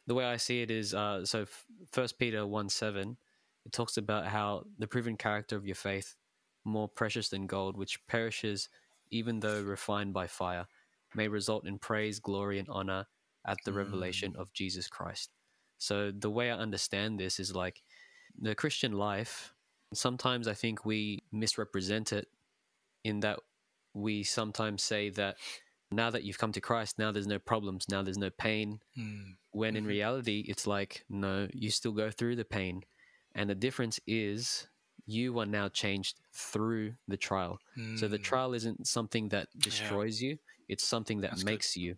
[0.08, 1.46] the way I see it is uh, so.
[1.92, 3.18] First Peter one seven,
[3.66, 6.16] it talks about how the proven character of your faith
[6.66, 8.70] more precious than gold, which perishes
[9.14, 10.66] even though refined by fire,
[11.16, 13.06] may result in praise, glory, and honor
[13.46, 13.76] at the mm.
[13.76, 15.30] revelation of Jesus Christ.
[15.78, 17.84] So, the way I understand this is like
[18.40, 19.54] the Christian life,
[19.94, 22.28] sometimes I think we misrepresent it
[23.04, 23.40] in that
[23.94, 25.38] we sometimes say that
[25.96, 28.80] now that you've come to Christ, now there's no problems, now there's no pain.
[28.98, 29.36] Mm.
[29.52, 29.90] When in mm-hmm.
[29.90, 32.84] reality, it's like, no, you still go through the pain.
[33.36, 34.68] And the difference is
[35.06, 37.60] you are now changed through the trial.
[37.78, 38.00] Mm.
[38.00, 38.24] So the hmm.
[38.24, 40.30] trial isn't something that destroys yeah.
[40.30, 40.38] you,
[40.70, 41.82] it's something that That's makes good.
[41.82, 41.96] you.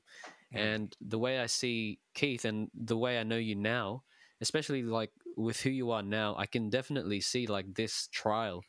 [0.52, 0.62] Yeah.
[0.62, 4.04] And the way I see Keith and the way I know you now,
[4.42, 8.64] especially like with who you are now, I can definitely see like this trial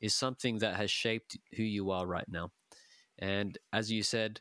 [0.00, 2.50] is something that has shaped who you are right now.
[3.18, 4.40] And as you said,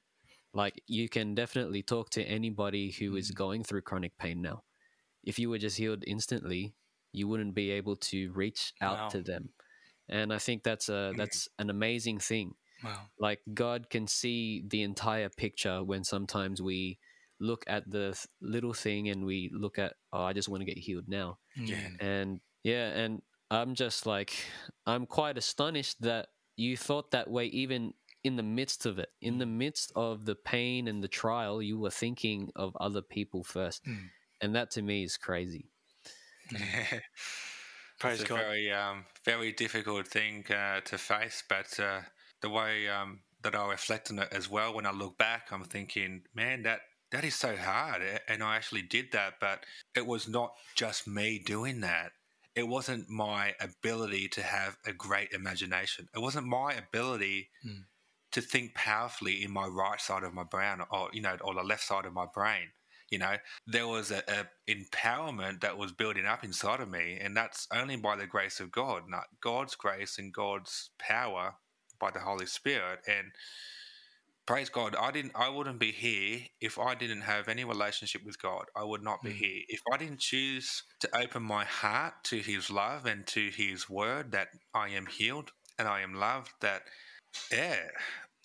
[0.53, 3.19] like you can definitely talk to anybody who mm.
[3.19, 4.63] is going through chronic pain now.
[5.23, 6.73] If you were just healed instantly,
[7.13, 9.09] you wouldn't be able to reach out Wow.
[9.09, 9.49] to them.
[10.09, 12.55] And I think that's a that's an amazing thing.
[12.83, 13.09] Wow.
[13.19, 16.99] Like God can see the entire picture when sometimes we
[17.39, 20.65] look at the th- little thing and we look at oh I just want to
[20.65, 21.37] get healed now.
[21.55, 21.77] Yeah.
[21.77, 21.95] Mm.
[22.01, 24.33] And yeah, and I'm just like
[24.85, 29.09] I'm quite astonished that you thought that way even in the midst of it.
[29.21, 33.43] In the midst of the pain and the trial, you were thinking of other people
[33.43, 33.85] first.
[33.85, 34.09] Mm.
[34.41, 35.69] And that to me is crazy.
[37.99, 38.39] Praise it's a God.
[38.39, 42.01] very um, very difficult thing uh, to face, but uh,
[42.41, 45.63] the way um, that I reflect on it as well, when I look back, I'm
[45.63, 46.81] thinking, man, that
[47.11, 51.39] that is so hard, and I actually did that, but it was not just me
[51.45, 52.11] doing that.
[52.55, 56.07] It wasn't my ability to have a great imagination.
[56.13, 57.83] It wasn't my ability Mm.
[58.31, 61.63] To think powerfully in my right side of my brain, or you know, or the
[61.63, 62.69] left side of my brain
[63.11, 63.35] you know?
[63.67, 67.97] There was a, a empowerment that was building up inside of me and that's only
[67.97, 71.55] by the grace of god not god's grace and god's power
[71.99, 72.99] by the holy spirit.
[73.07, 73.27] And
[74.47, 78.41] praise god i didn't i wouldn't be here if i didn't have any relationship with
[78.41, 78.65] god.
[78.75, 79.35] I would not be Mm.
[79.37, 79.61] here.
[79.67, 84.31] If i didn't choose to open my heart to his love and to his word
[84.31, 86.83] that i am healed and i am loved that
[87.51, 87.75] yeah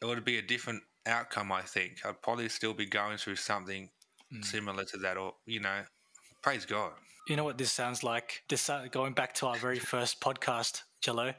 [0.03, 3.91] it would be a different outcome i think i'd probably still be going through something
[4.35, 4.45] Mm.
[4.45, 5.83] similar to that, or you know,
[6.43, 6.91] praise God.
[7.29, 8.43] You know what this sounds like?
[8.49, 11.33] This sou- going back to our very first podcast, Jello.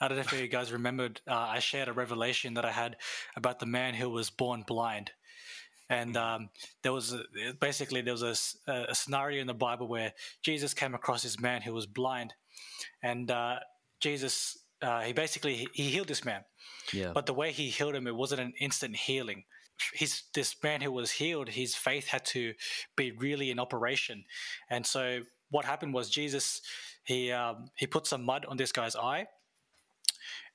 [0.00, 1.20] I don't know if you guys remembered.
[1.24, 2.96] Uh, I shared a revelation that I had
[3.36, 5.12] about the man who was born blind,
[5.88, 6.48] and um,
[6.82, 7.22] there was a,
[7.60, 10.12] basically there was a scenario in the Bible where
[10.42, 12.34] Jesus came across this man who was blind,
[13.04, 13.60] and uh,
[14.00, 16.44] Jesus uh, he basically he, he healed this man.
[16.92, 17.12] Yeah.
[17.14, 19.44] But the way he healed him, it wasn't an instant healing.
[19.94, 22.54] His this man who was healed, his faith had to
[22.96, 24.24] be really in operation,
[24.70, 26.62] and so what happened was Jesus
[27.04, 29.26] he um, he put some mud on this guy's eye,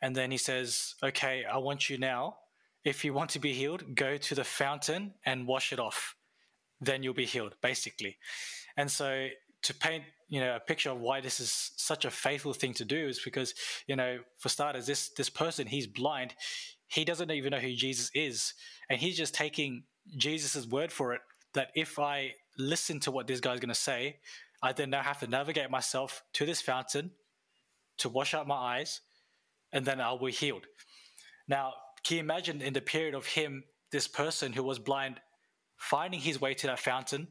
[0.02, 2.38] and then he says, "Okay, I want you now.
[2.86, 6.16] If you want to be healed, go to the fountain and wash it off.
[6.80, 8.18] Then you'll be healed." Basically,
[8.78, 9.28] and so
[9.64, 12.86] to paint you know a picture of why this is such a faithful thing to
[12.86, 13.54] do is because
[13.88, 16.34] you know for starters this this person he's blind.
[16.90, 18.54] He doesn't even know who jesus is.
[18.90, 19.84] And he's just taking
[20.18, 21.22] jesus' word for it
[21.54, 24.18] that if i listen to what this guy's going to say
[24.64, 27.12] i then now have to navigate myself to this fountain
[27.98, 29.02] to wash out my eyes
[29.74, 30.66] and then i'll be healed.
[31.48, 35.20] Now can you imagine in the period of him this person who was blind
[35.78, 37.28] finding his way to that fountain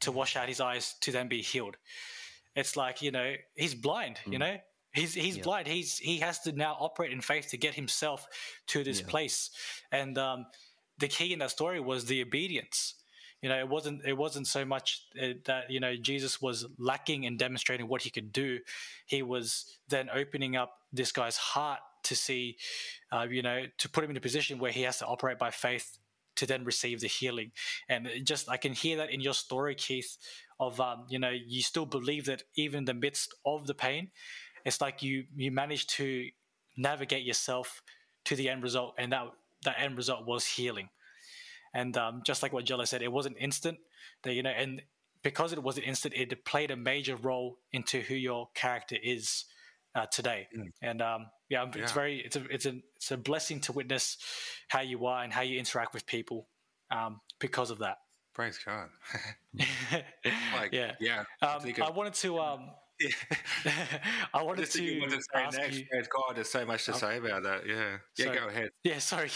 [0.00, 1.76] to wash out his eyes to then be healed
[2.54, 4.40] it's like you know he's blind you Mm.
[4.40, 4.56] know
[4.92, 5.42] he's he's Yeah.
[5.44, 8.26] blind he's he has to now operate in faith to get himself
[8.68, 9.06] to this Yeah.
[9.06, 9.50] place
[9.92, 10.46] and um,
[10.98, 12.94] the key in that story was the obedience
[13.40, 17.24] you know it wasn't it wasn't so much uh, that you know jesus was lacking
[17.24, 18.58] in demonstrating what he could do
[19.06, 22.56] he was then opening up this guy's heart to see
[23.12, 25.50] uh, you know to put him in a position where he has to operate by
[25.50, 25.98] faith
[26.40, 27.52] to then receive the healing.
[27.88, 30.16] And just i can hear that in your story keith
[30.58, 34.10] of um, you know you still believe that even in the midst of the pain
[34.64, 36.28] it's like you you managed to
[36.76, 37.82] navigate yourself
[38.24, 39.26] to the end result and that
[39.64, 40.88] that end result was healing.
[41.74, 43.78] And um, just like what Jello said it wasn't instant
[44.22, 44.82] that you know and
[45.22, 49.44] because it wasn't instant it played a major role into who your character is
[49.94, 50.48] uh, today.
[50.56, 50.72] Mm.
[50.82, 51.92] and um, yeah it's Yeah.
[51.92, 54.16] very it's a it's a it's a blessing to witness
[54.68, 56.48] how you are and how you interact with people
[56.90, 57.98] um, because of that
[58.32, 58.88] Praise God.
[60.56, 61.24] like, yeah yeah.
[61.42, 63.74] um, think I wanted to um, yeah.
[64.32, 65.78] I wanted Just to to say ask next.
[65.78, 65.86] you.
[65.90, 66.36] Praise God.
[66.36, 66.96] There's so much to Oh.
[66.96, 67.66] say about that.
[67.66, 67.96] Yeah.
[68.16, 68.24] Yeah.
[68.26, 68.70] So- go ahead.
[68.84, 69.30] Yeah, sorry,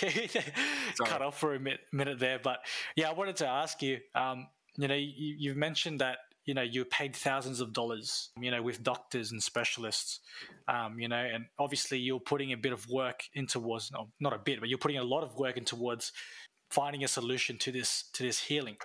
[1.07, 2.59] cut off for a mi- minute there, but
[2.95, 3.99] yeah, I wanted to ask you.
[4.15, 8.51] Um, you know, you, you've mentioned that you know you're paid thousands of dollars, you
[8.51, 10.21] know, with doctors and specialists.
[10.69, 14.33] Um, you know, and obviously you're putting a bit of work in towards no, not
[14.33, 16.13] a bit, but you're putting a lot of work in towards
[16.71, 18.77] finding a solution to this to this healing.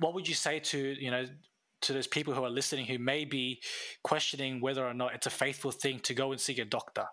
[0.00, 1.26] What would you say to you know
[1.82, 3.62] to those people who are listening who may be
[4.02, 7.06] questioning whether or not it's a faithful thing to go and seek a doctor?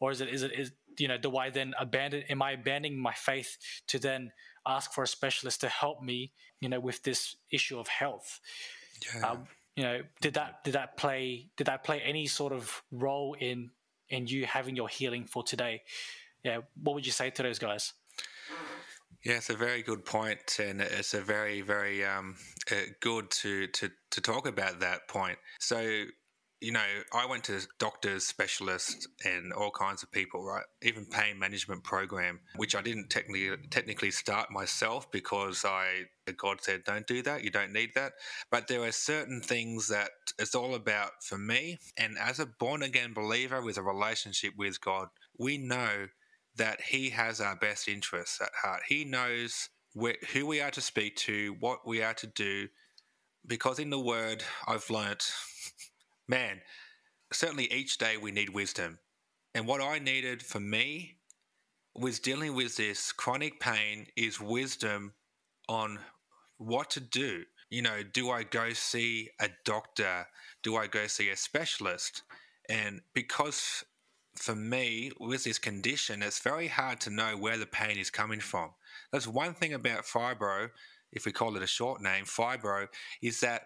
[0.00, 2.98] or is it is it is you know do I then abandon am I abandoning
[2.98, 3.56] my faith
[3.88, 4.32] to then
[4.66, 8.40] ask for a specialist to help me you know with this issue of health
[9.14, 9.30] Yeah.
[9.30, 9.46] um,
[9.76, 13.70] you know did that did that play did that play any sort of role in
[14.08, 15.82] in you having your healing for today
[16.44, 17.92] yeah what would you say to those guys
[19.24, 22.36] Yeah, it's a very good point, and it's a very, very um,
[22.70, 25.38] uh, good to, to to talk about that point.
[25.58, 26.04] So,
[26.60, 30.64] you know, I went to doctors, specialists, and all kinds of people, right?
[30.82, 36.06] Even pain management program, which I didn't technically technically start myself because I
[36.36, 38.14] God said don't do that, you don't need that.
[38.50, 41.78] But there are certain things that it's all about for me.
[41.96, 46.08] And as a born again believer with a relationship with God, we know
[46.56, 48.82] that He has our best interests at heart.
[48.88, 49.68] He knows
[50.32, 52.68] who we are to speak to, what we are to do,
[53.46, 55.24] because in the Word I've learnt
[56.28, 56.60] man,
[57.32, 58.98] certainly each day we need wisdom.
[59.54, 61.16] And what I needed for me
[61.94, 65.14] was dealing with this chronic pain is wisdom
[65.68, 65.98] on
[66.58, 67.44] what to do.
[67.70, 70.26] You know, do I go see a doctor?
[70.62, 72.22] Do I go see a specialist?
[72.68, 73.84] And because
[74.36, 78.40] for me, with this condition, it's very hard to know where the pain is coming
[78.40, 78.70] from.
[79.12, 80.70] That's one thing about fibro,
[81.12, 82.86] if we call it a short name, fibro,
[83.22, 83.62] is that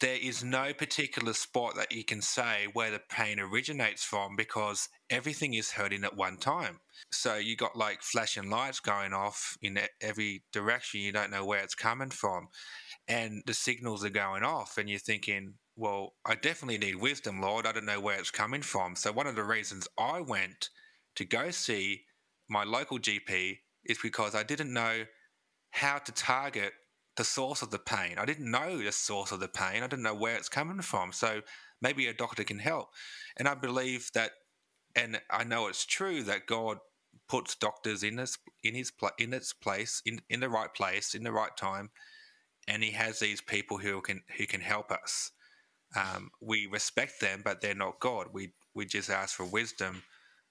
[0.00, 4.88] there is no particular spot that you can say where the pain originates from because
[5.10, 6.80] everything is hurting at one time.
[7.12, 11.00] So you got like flashing lights going off in every direction.
[11.00, 12.48] You don't know where it's coming from.
[13.06, 17.66] And the signals are going off, and you're thinking, well, I definitely need wisdom, Lord.
[17.66, 18.96] I don't know where it's coming from.
[18.96, 20.70] So one of the reasons I went
[21.16, 22.04] to go see
[22.48, 25.04] my local GP is because I didn't know
[25.70, 26.72] how to target
[27.16, 28.16] the source of the pain.
[28.18, 29.82] I didn't know the source of the pain.
[29.82, 31.12] I didn't know where it's coming from.
[31.12, 31.42] So
[31.80, 32.88] maybe a doctor can help.
[33.36, 34.32] And I believe that,
[34.96, 36.78] and I know it's true that God
[37.28, 41.22] puts doctors in this in his in its place in in the right place in
[41.22, 41.90] the right time,
[42.68, 45.30] and He has these people who can who can help us.
[45.96, 48.28] Um, we respect them, but they're not God.
[48.32, 50.02] We we just ask for wisdom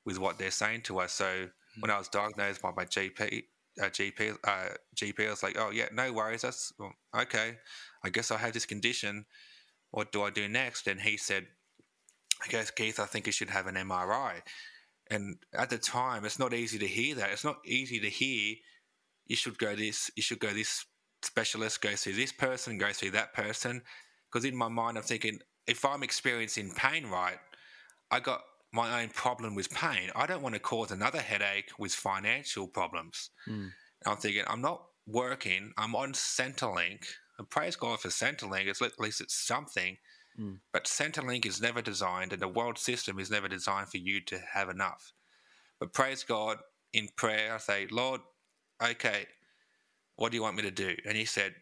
[0.06, 1.14] with what they're saying to us.
[1.14, 1.82] So mm-hmm.
[1.82, 3.44] when I was diagnosed by my GP,
[3.82, 5.30] uh, GP uh, GP.
[5.30, 6.42] Was like, oh yeah, no worries.
[6.42, 7.58] That's well, okay.
[8.04, 9.26] I guess I have this condition.
[9.92, 10.88] What do I do next?
[10.88, 11.48] And he said,
[12.44, 14.42] I guess Keith, I think you should have an MRI.
[15.10, 17.32] And at the time, it's not easy to hear that.
[17.32, 18.56] It's not easy to hear.
[19.28, 20.10] You should go this.
[20.16, 20.86] You should go this
[21.22, 21.82] specialist.
[21.82, 22.78] Go see this person.
[22.78, 23.82] Go see that person.
[24.32, 27.38] Because in my mind, I'm thinking, if I'm experiencing pain, right,
[28.10, 28.42] I got
[28.74, 30.10] my own problem with pain.
[30.16, 33.30] I don't want to cause another headache with financial problems.
[33.48, 33.72] Mm.
[34.06, 37.06] I'm thinking, I'm not working, I'm on Centrelink.
[37.38, 39.98] And praise God for Centrelink, it's, at least it's something.
[40.40, 40.58] Mm.
[40.72, 44.40] But Centrelink is never designed, and the world system is never designed for you to
[44.54, 45.14] have enough.
[45.80, 46.58] But praise God,
[46.94, 48.22] in prayer, I say, Lord,
[48.84, 49.28] okay,
[50.16, 50.96] what do you want me to do?
[51.06, 51.54] And He said,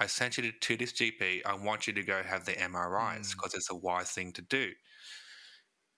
[0.00, 1.42] I sent you to this GP.
[1.44, 3.56] I want you to go have the MRIs because mm.
[3.56, 4.70] it's a wise thing to do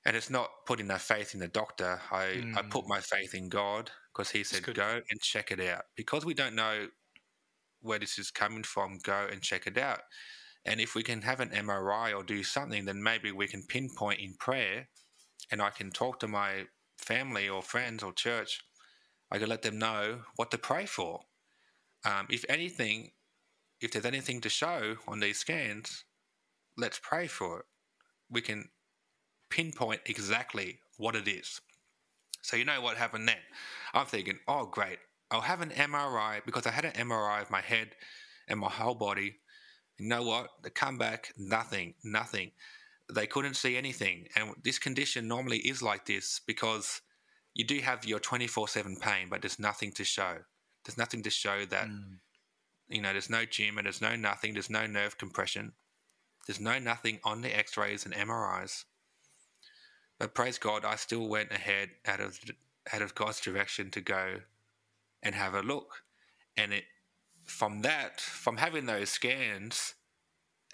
[0.07, 2.01] and it's not putting their faith in the doctor.
[2.11, 2.57] I, mm.
[2.57, 2.89] I put mm.
[2.89, 5.85] my faith in God because He said, go and check it out.
[5.97, 6.87] Because we don't know
[7.83, 10.01] where this is coming from, go and check it out.
[10.65, 14.21] And if we can have an MRI or do something, then maybe we can pinpoint
[14.21, 14.89] in prayer
[15.51, 16.67] and I can talk to my
[16.99, 18.63] family or friends or church.
[19.31, 21.21] I can let them know what to pray for.
[22.05, 23.13] Um, if anything,
[23.81, 26.05] if there's anything to show on these scans,
[26.77, 27.67] let's pray for it.
[28.31, 28.69] We can
[29.51, 31.61] pinpoint exactly what it is.
[32.43, 33.37] So you know what happened then?
[33.93, 34.99] I'm thinking, oh great,
[35.31, 37.91] I'll have an MRI because I had an MRI of my head
[38.49, 39.37] and my whole body.
[39.99, 40.49] You know what?
[40.63, 42.53] The come back, nothing, nothing.
[43.13, 44.29] They couldn't see anything.
[44.37, 47.01] And this condition normally is like this because
[47.55, 50.39] you do have your 24 7 pain, but there's nothing to show.
[50.85, 52.19] There's nothing to show that, mm.
[52.89, 55.73] you know, there's no tumor, there's no nothing, there's no nerve compression,
[56.47, 58.85] there's no nothing on the x rays and MRIs.
[60.21, 62.39] But praise God, I still went ahead out of
[62.93, 64.41] out of God's direction to go
[65.23, 66.03] and have a look.
[66.59, 66.85] And it
[67.47, 69.95] from that, from having those scans,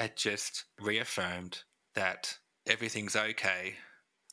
[0.00, 1.62] it just reaffirmed
[1.94, 3.76] that everything's okay.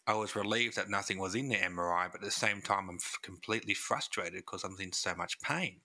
[0.08, 2.96] I was relieved that nothing was in the MRI, but at the same time, I'm
[2.96, 5.78] f- completely frustrated because I'm in so much pain.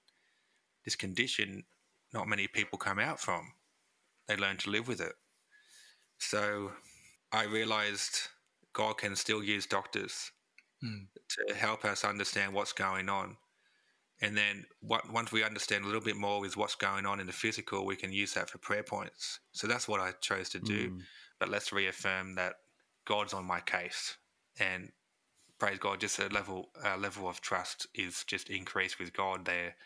[0.85, 1.64] This condition,
[2.12, 3.53] not many people come out from.
[4.26, 5.12] They learn to live with it.
[6.18, 6.72] So
[7.31, 8.29] I realized
[8.73, 10.31] God can still use doctors
[10.85, 11.07] mm.
[11.49, 13.37] to help us understand what's going on.
[14.21, 17.27] And then what, once we understand a little bit more with what's going on in
[17.27, 19.39] the physical, we can use that for prayer points.
[19.53, 20.91] So that's what I chose to do.
[20.91, 21.01] Mm.
[21.39, 22.55] But let's reaffirm that
[23.05, 24.16] God's on my case,
[24.59, 24.91] and
[25.59, 29.77] praise God, just a level a level of trust is just increased with God there.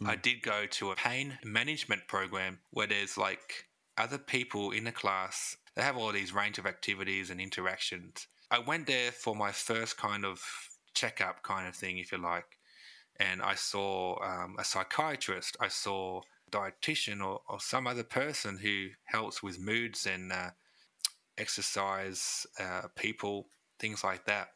[0.00, 0.08] Mm.
[0.08, 4.92] I did go to a pain management program where there's like other people in the
[4.92, 8.26] class they have all these range of activities and interactions.
[8.50, 10.42] I went there for my first kind of
[10.92, 12.58] checkup kind of thing, if you like,
[13.20, 15.56] and I saw um, a psychiatrist.
[15.60, 20.50] I saw a dietitian or, or, some other person who helps with moods and uh,
[21.38, 23.46] exercise, uh, people,
[23.78, 24.48] things like that.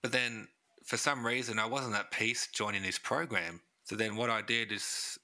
[0.00, 0.48] But then
[0.86, 3.60] for some reason, I wasn't at peace joining this program.
[3.84, 5.18] So then what I did is,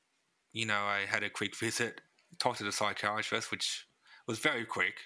[0.52, 2.02] you know, I had a quick visit,
[2.38, 3.86] talked to the psychiatrist, which
[4.26, 4.96] was very quick.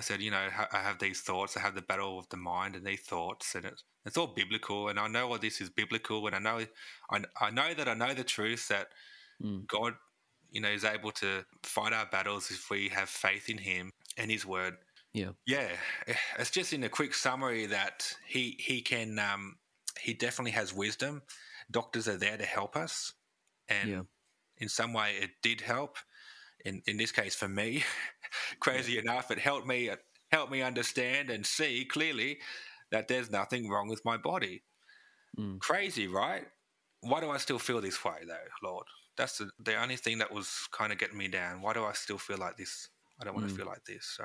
[0.00, 1.58] I said, you know, I have these thoughts.
[1.58, 4.88] I have the battle of the mind and these thoughts, and it's, it's all biblical.
[4.88, 6.64] And I know what this is biblical, and I know,
[7.10, 8.88] I, I know that I know the truth that
[9.42, 9.66] Mm.
[9.66, 9.94] God,
[10.50, 14.30] you know, is able to fight our battles if we have faith in Him and
[14.30, 14.76] His Word.
[15.12, 15.32] Yeah.
[15.46, 15.76] Yeah,
[16.38, 19.58] it's just in a quick summary that he he can um,
[20.00, 21.22] he definitely has wisdom.
[21.70, 23.14] Doctors are there to help us,
[23.68, 24.02] and Yeah.
[24.56, 25.96] in some way it did help.
[26.64, 27.82] In in this case, for me,
[28.60, 29.90] crazy enough, it helped me
[30.30, 32.40] helped me understand and see clearly
[32.90, 34.62] that there's nothing wrong with my body.
[35.38, 35.60] Mm.
[35.60, 36.46] Crazy, right?
[37.00, 38.86] Why do I still feel this way, though, Lord?
[39.16, 41.60] That's the, the only thing that was kind of getting me down.
[41.62, 42.88] Why do I still feel like this?
[43.20, 43.56] I don't want to Mm.
[43.56, 44.06] feel like this.
[44.06, 44.24] So,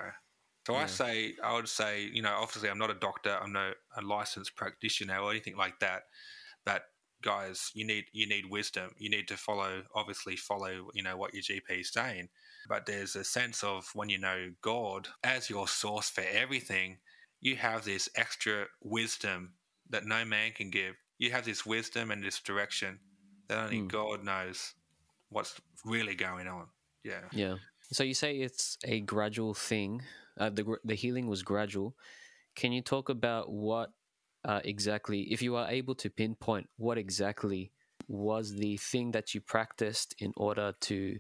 [0.67, 3.73] so I say, I would say, you know, obviously I'm not a doctor, I'm no
[3.95, 6.03] a licensed practitioner or anything like that.
[6.65, 6.83] But
[7.21, 8.91] guys, you need you need wisdom.
[8.97, 12.29] You need to follow, obviously, follow, you know, what your GP is saying.
[12.67, 16.97] But there's a sense of when you know God as your source for everything,
[17.41, 19.53] you have this extra wisdom
[19.89, 20.95] that no man can give.
[21.17, 22.99] You have this wisdom and this direction
[23.47, 23.87] that only Mm.
[23.87, 24.73] God knows
[25.29, 26.67] what's really going on.
[27.03, 27.21] Yeah.
[27.31, 27.55] Yeah.
[27.91, 30.01] So you say it's a gradual thing.
[30.37, 31.95] Uh, the the healing was gradual.
[32.55, 33.91] Can you talk about what
[34.43, 37.71] uh, exactly, if you are able to pinpoint what exactly
[38.07, 41.17] was the thing that you practiced in order to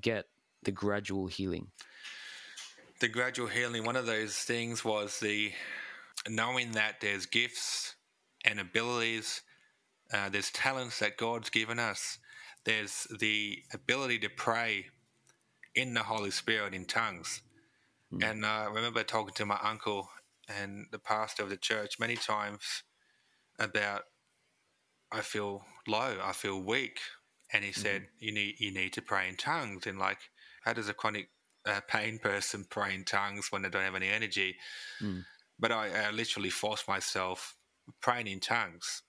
[0.00, 0.26] get
[0.64, 1.68] the gradual healing?
[3.02, 5.52] the gradual healing, one of those things was the
[6.28, 7.96] knowing that there's gifts
[8.44, 9.42] and abilities,
[10.14, 12.18] uh, there's talents that God's given us,
[12.64, 14.86] there's the ability to pray
[15.74, 17.42] in the Holy Spirit in tongues.
[18.14, 18.30] Mm.
[18.30, 20.08] And uh, I remember talking to my uncle
[20.48, 22.84] and the pastor of the church many times
[23.58, 24.02] about
[25.10, 27.00] I feel low, I feel weak,
[27.52, 29.88] and he said you need you need to pray in tongues.
[29.88, 30.18] And like,
[30.64, 31.28] how does a chronic
[31.66, 34.56] uh, pain person pray in tongues when they don't have any energy?
[35.00, 35.24] Mm.
[35.58, 37.56] But I, I literally forced myself
[38.00, 39.02] praying in tongues.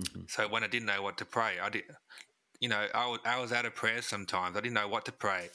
[0.00, 0.30] Mhm.
[0.30, 1.84] So when I didn't know what to pray, I did,
[2.60, 4.56] you know, I was, out of prayer sometimes.
[4.56, 5.50] I didn't know what to pray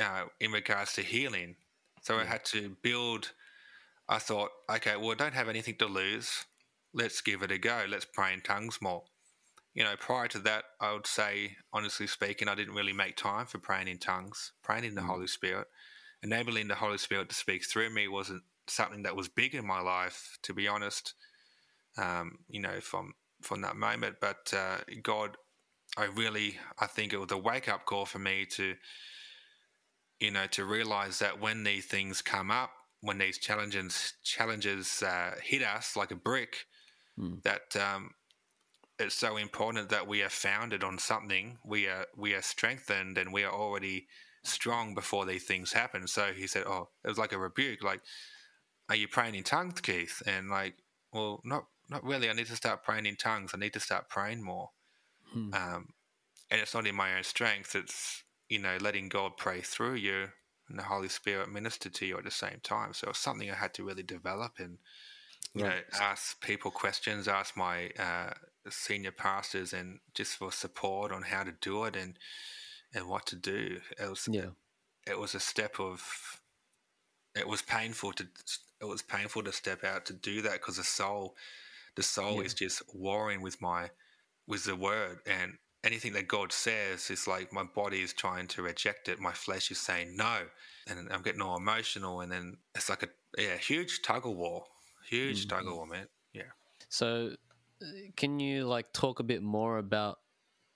[0.00, 1.56] uh, in regards to healing.
[2.02, 3.32] So I had to build.
[4.08, 6.44] I thought, okay, well, I don't have anything to lose.
[6.92, 7.86] Let's give it a go.
[7.88, 9.04] Let's pray in tongues more.
[9.74, 13.46] You know, prior to that, I would say, honestly speaking, I didn't really make time
[13.46, 15.06] for praying in tongues, praying in the Mm.
[15.06, 15.66] Holy Spirit.
[16.22, 19.80] Enabling the Holy Spirit to speak through me wasn't something that was big in my
[19.80, 21.14] life, to be honest.
[21.96, 25.36] Um, you know, from from that moment, but uh, God,
[25.96, 28.76] I really, I think it was a wake up call for me to,
[30.18, 32.70] you know, to realize that when these things come up,
[33.00, 36.66] when these challenges challenges uh, hit us like a brick,
[37.18, 37.42] Mm.
[37.44, 38.10] that um,
[38.98, 41.58] it's so important that we are founded on something.
[41.64, 44.06] We are we are strengthened and we are already
[44.42, 46.06] strong before these things happen.
[46.06, 47.82] So he said, "Oh, it was like a rebuke.
[47.82, 48.02] Like,
[48.88, 50.74] are you praying in tongues, Keith?" And like,
[51.12, 52.30] well, not not really.
[52.30, 53.52] I need to start praying in tongues.
[53.54, 54.70] I need to start praying more.
[55.32, 55.52] Hmm.
[55.52, 55.88] Um,
[56.50, 57.74] and it's not in my own strength.
[57.74, 60.28] It's you know letting God pray through you
[60.68, 62.92] and the Holy Spirit minister to you at the same time.
[62.94, 64.78] So it's something I had to really develop and
[65.52, 68.34] you know ask people questions, ask my uh,
[68.70, 72.18] senior pastors, and just for support on how to do it and
[72.94, 73.80] and what to do.
[73.98, 74.50] It was Yeah.
[75.06, 76.40] it was a step of
[77.34, 78.28] it was painful to
[78.80, 81.36] it was painful to step out to do that because the soul
[81.96, 82.42] the soul Yeah.
[82.46, 83.90] is just warring with my
[84.46, 88.62] with the word and anything that god says is like my body is trying to
[88.62, 90.46] reject it my flesh is saying no
[90.86, 93.08] and i'm getting all emotional and then it's like a
[93.38, 94.64] yeah huge tug of war
[95.08, 95.74] huge tug of mm-hmm.
[95.76, 96.42] war man yeah
[96.88, 97.36] So,
[98.16, 100.18] can you like talk a bit more about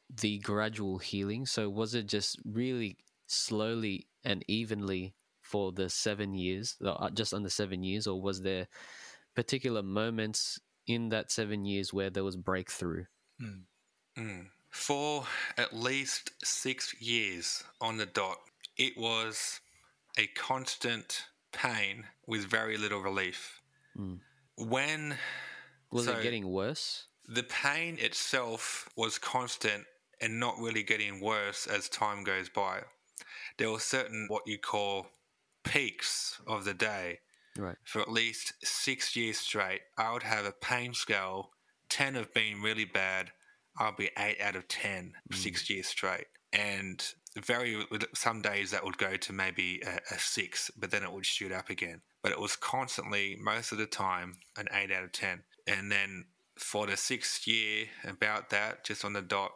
[0.09, 1.46] the gradual healing?
[1.46, 7.51] So, was it just really slowly and evenly for the seven years, uh, just under
[7.51, 8.68] seven years, or was there
[9.34, 13.05] particular moments in that seven years where there was breakthrough?
[14.18, 14.46] Mm.
[14.70, 15.24] For
[15.57, 18.38] at least six years on the dot,
[18.76, 19.61] it was
[20.18, 23.61] a constant pain with very little relief.
[23.96, 24.20] Mm.
[24.57, 25.16] When
[25.91, 27.05] Was So- it getting worse?
[27.30, 29.86] the pain itself was constant
[30.20, 32.82] and not really getting worse as time goes by,
[33.59, 35.11] there were certain what you call
[35.62, 37.20] peaks of the day.
[37.57, 37.76] Right.
[37.84, 41.53] For at least six years straight, I would have a pain scale
[41.91, 43.32] 10 of being really bad,
[43.76, 45.36] I'll be 8 out of 10 Mm.
[45.36, 46.26] six years straight.
[46.51, 51.12] and very some days that would go to maybe a, a, six, but then it
[51.12, 52.01] would shoot up again.
[52.22, 55.45] But it was constantly, most of the time, an eight out of ten.
[55.69, 56.25] And then
[56.57, 59.53] for the sixth year, about that, just on the dot,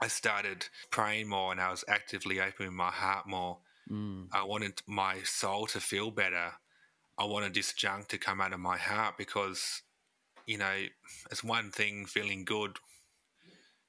[0.00, 3.58] I started praying more and I was actively opening my heart more.
[3.90, 4.28] Mm.
[4.32, 6.52] I wanted my soul to feel better.
[7.18, 9.82] I wanted this junk to come out of my heart because,
[10.46, 10.86] you know,
[11.30, 12.78] it's one thing feeling good,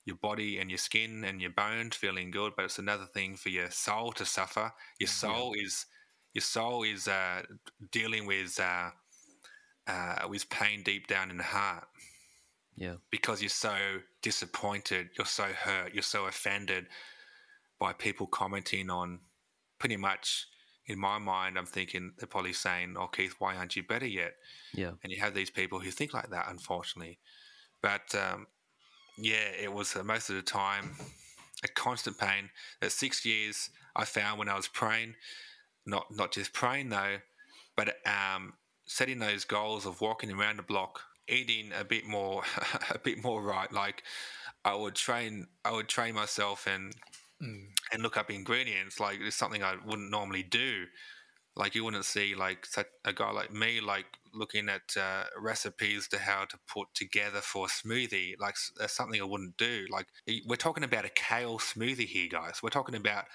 [0.05, 3.49] your body and your skin and your bones feeling good, but it's another thing for
[3.49, 4.71] your soul to suffer.
[4.99, 5.65] Your soul yeah.
[5.65, 5.85] is
[6.33, 7.41] your soul is uh,
[7.91, 8.91] dealing with uh,
[9.87, 11.87] uh, with pain deep down in the heart.
[12.75, 12.95] Yeah.
[13.09, 13.75] Because you're so
[14.21, 16.87] disappointed, you're so hurt, you're so offended
[17.79, 19.19] by people commenting on
[19.79, 20.47] pretty much
[20.87, 24.35] in my mind, I'm thinking they're probably saying, Oh, Keith, why aren't you better yet?
[24.73, 24.91] Yeah.
[25.03, 27.19] And you have these people who think like that, unfortunately.
[27.81, 28.47] But um,
[29.17, 30.95] yeah, it was uh, most of the time
[31.63, 32.49] a constant pain.
[32.81, 35.15] At six years, I found when I was praying,
[35.85, 37.17] not not just praying though,
[37.75, 38.53] but um,
[38.87, 42.43] setting those goals of walking around the block eating a bit more
[42.89, 43.71] a bit more right?
[43.71, 44.03] Like
[44.65, 46.93] i would train i would train myself and
[47.41, 47.65] mm.
[47.91, 48.99] and look up ingredients.
[48.99, 50.85] Like it's something i wouldn't normally do.
[51.55, 52.67] Like you wouldn't see like
[53.03, 57.65] a guy like me like looking at uh, recipes to how to put together for
[57.65, 58.33] a smoothie.
[58.39, 59.85] Like that's something i wouldn't do.
[59.89, 60.07] Like
[60.45, 62.59] we're talking about a kale smoothie here guys.
[62.61, 63.25] We're talking about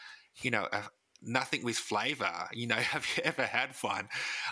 [0.41, 0.85] you know a,
[1.23, 2.49] nothing with flavor.
[2.53, 4.09] You know, have you ever had fun?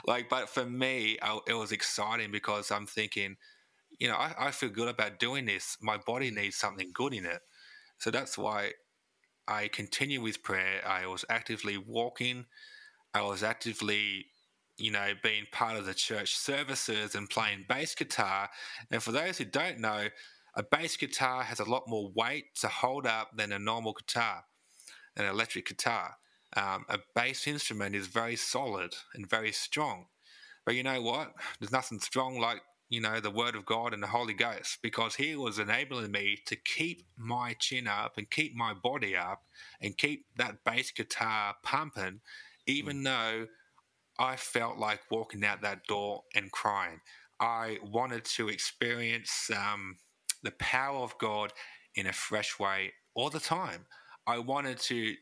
[0.06, 3.36] Like, but for me, I, it was exciting because I'm thinking,
[3.98, 5.76] you know, I, I feel good about doing this.
[5.80, 7.40] My body needs something good in it.
[7.98, 8.72] So that's why
[9.46, 10.80] I continue with prayer.
[10.86, 12.46] I was actively walking.
[13.12, 14.26] I was actively,
[14.78, 18.48] you know, being part of the church services and playing bass guitar.
[18.90, 20.08] And for those who don't know,
[20.54, 24.44] a bass guitar has a lot more weight to hold up than a normal guitar,
[25.16, 26.16] an electric guitar
[26.56, 30.06] um, a bass instrument is very solid and very strong.
[30.64, 31.32] But you know what?
[31.58, 35.14] There's nothing strong like, you know, the Word of God and the Holy Ghost because
[35.14, 39.42] He was enabling me to keep my chin up and keep my body up
[39.80, 42.20] and keep that bass guitar pumping,
[42.66, 43.04] even mm.
[43.04, 43.46] though
[44.18, 47.00] I felt like walking out that door and crying.
[47.38, 49.96] I wanted to experience um,
[50.42, 51.52] the power of God
[51.94, 53.86] in a fresh way all the time.
[54.26, 55.14] I wanted to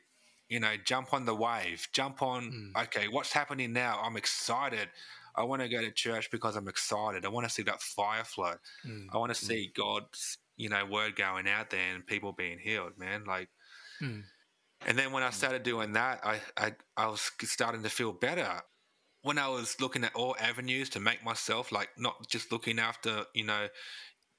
[0.49, 2.83] you know, jump on the wave, jump on, mm.
[2.85, 4.01] okay, what's happening now?
[4.03, 4.89] I'm excited.
[5.37, 7.25] I want to go to church because I'm excited.
[7.25, 8.55] I want to see that fire flow.
[8.87, 9.07] Mm.
[9.13, 9.47] I want to mm.
[9.47, 13.25] see God's, you know, word going out there and people being healed, man.
[13.25, 13.49] Like,
[14.03, 14.23] mm.
[14.87, 15.35] and then when I mm.
[15.35, 18.63] started doing that, I, I, I was starting to feel better.
[19.23, 23.25] When I was looking at all avenues to make myself, like, not just looking after,
[23.35, 23.69] you know,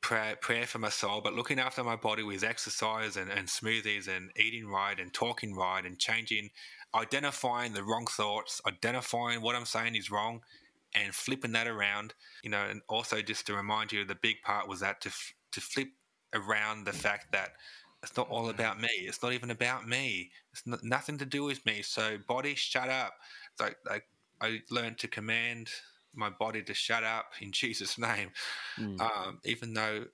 [0.02, 4.08] prayer, prayer for my soul, but looking after my body with exercise and, and smoothies
[4.08, 6.50] and eating right and talking right and changing,
[6.96, 10.42] identifying the wrong thoughts, identifying what I'm saying is wrong
[10.96, 14.68] and flipping that around, you know, and also just to remind you, the big part
[14.68, 15.90] was that to, f- to flip
[16.34, 17.52] around the fact that
[18.02, 18.90] it's not all about me.
[19.02, 20.32] It's not even about me.
[20.54, 21.82] It's not, nothing to do with me.
[21.82, 23.14] So body, shut up.
[23.60, 23.76] Like
[24.42, 25.70] I learned to command
[26.14, 28.32] my body to shut up in Jesus' name,
[28.80, 29.00] mm.
[29.02, 30.06] um, even though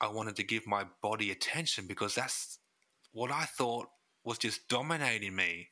[0.00, 2.58] I wanted to give my body attention because that's
[3.12, 3.88] what I thought
[4.24, 5.68] was just dominating me.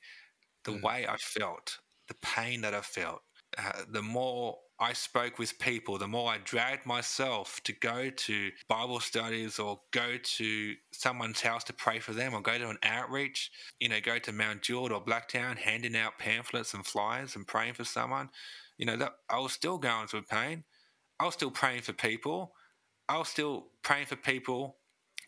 [0.64, 0.82] The mm.
[0.82, 3.20] way I felt, the pain that I felt,
[3.56, 8.50] uh, the more I spoke with people, the more I dragged myself to go to
[8.68, 12.78] Bible studies or go to someone's house to pray for them or go to an
[12.84, 13.50] outreach,
[13.80, 17.74] you know, go to Mount Druitt or Blacktown handing out pamphlets and flyers and praying
[17.74, 18.28] for someone.
[18.78, 20.64] You know, that I was still going through pain.
[21.20, 22.54] I was still praying for people.
[23.08, 24.76] I was still praying for people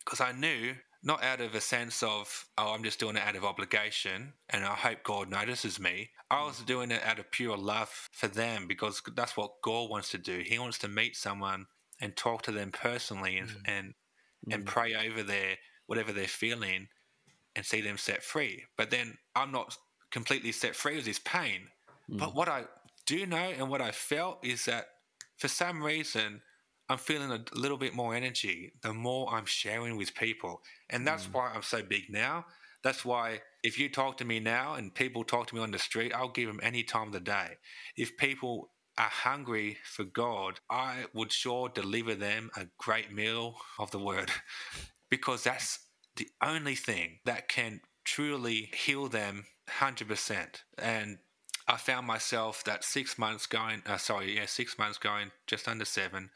[0.05, 3.37] because I knew, not out of a sense of, oh, I'm just doing it out
[3.37, 6.11] of obligation and I hope God notices me.
[6.31, 10.11] I was doing it out of pure love for them because that's what God wants
[10.11, 10.43] to do.
[10.45, 11.67] He wants to meet someone
[12.01, 13.57] and talk to them personally and, mm.
[13.67, 13.95] and,
[14.51, 14.67] and mm.
[14.67, 16.89] pray over their whatever they're feeling
[17.57, 18.65] and see them set free.
[18.77, 19.77] But then I'm not
[20.11, 21.63] completely set free of this pain.
[22.11, 22.19] Mm.
[22.19, 22.65] But what I
[23.11, 24.87] do know and what I felt is that
[25.37, 26.41] for some reason
[26.89, 30.63] I'm feeling a little bit more energy the more I'm sharing with people.
[30.89, 31.35] And that's mm.
[31.35, 32.47] why I'm so big now.
[32.85, 35.79] That's why if you talk to me now and people talk to me on the
[35.79, 37.59] street, I'll give them any time of the day.
[37.97, 43.91] If people are hungry for God, I would sure deliver them a great meal of
[43.91, 44.31] the word
[45.11, 45.81] because that's
[46.15, 50.63] the only thing that can truly heal them 100%.
[50.79, 51.19] And
[51.71, 55.85] I found myself that six months going, uh, sorry, yeah, six months going just under
[55.85, 56.31] seven,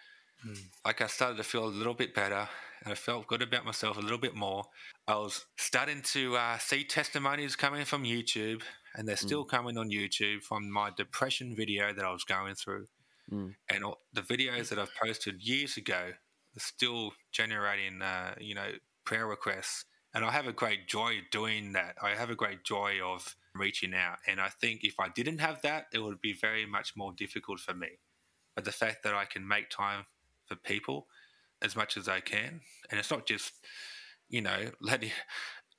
[0.84, 2.48] like I started to feel a little bit better
[2.84, 4.64] and I felt good about myself a little bit more.
[5.08, 8.62] I was starting to uh, see testimonies coming from YouTube,
[8.94, 12.86] and they're still coming on YouTube from my depression video that I was going through.
[13.32, 13.54] Mm.
[13.70, 16.12] And all, the videos that I've posted years ago
[16.56, 18.72] are still generating, uh, you know,
[19.04, 19.86] prayer requests.
[20.14, 21.96] And I have a great joy doing that.
[22.02, 24.18] I have a great joy of reaching out.
[24.28, 27.60] And I think if I didn't have that, it would be very much more difficult
[27.60, 27.98] for me.
[28.54, 30.06] But the fact that I can make time
[30.46, 31.06] for people
[31.62, 33.52] as much as I can, and it's not just,
[34.28, 35.10] you know, letting,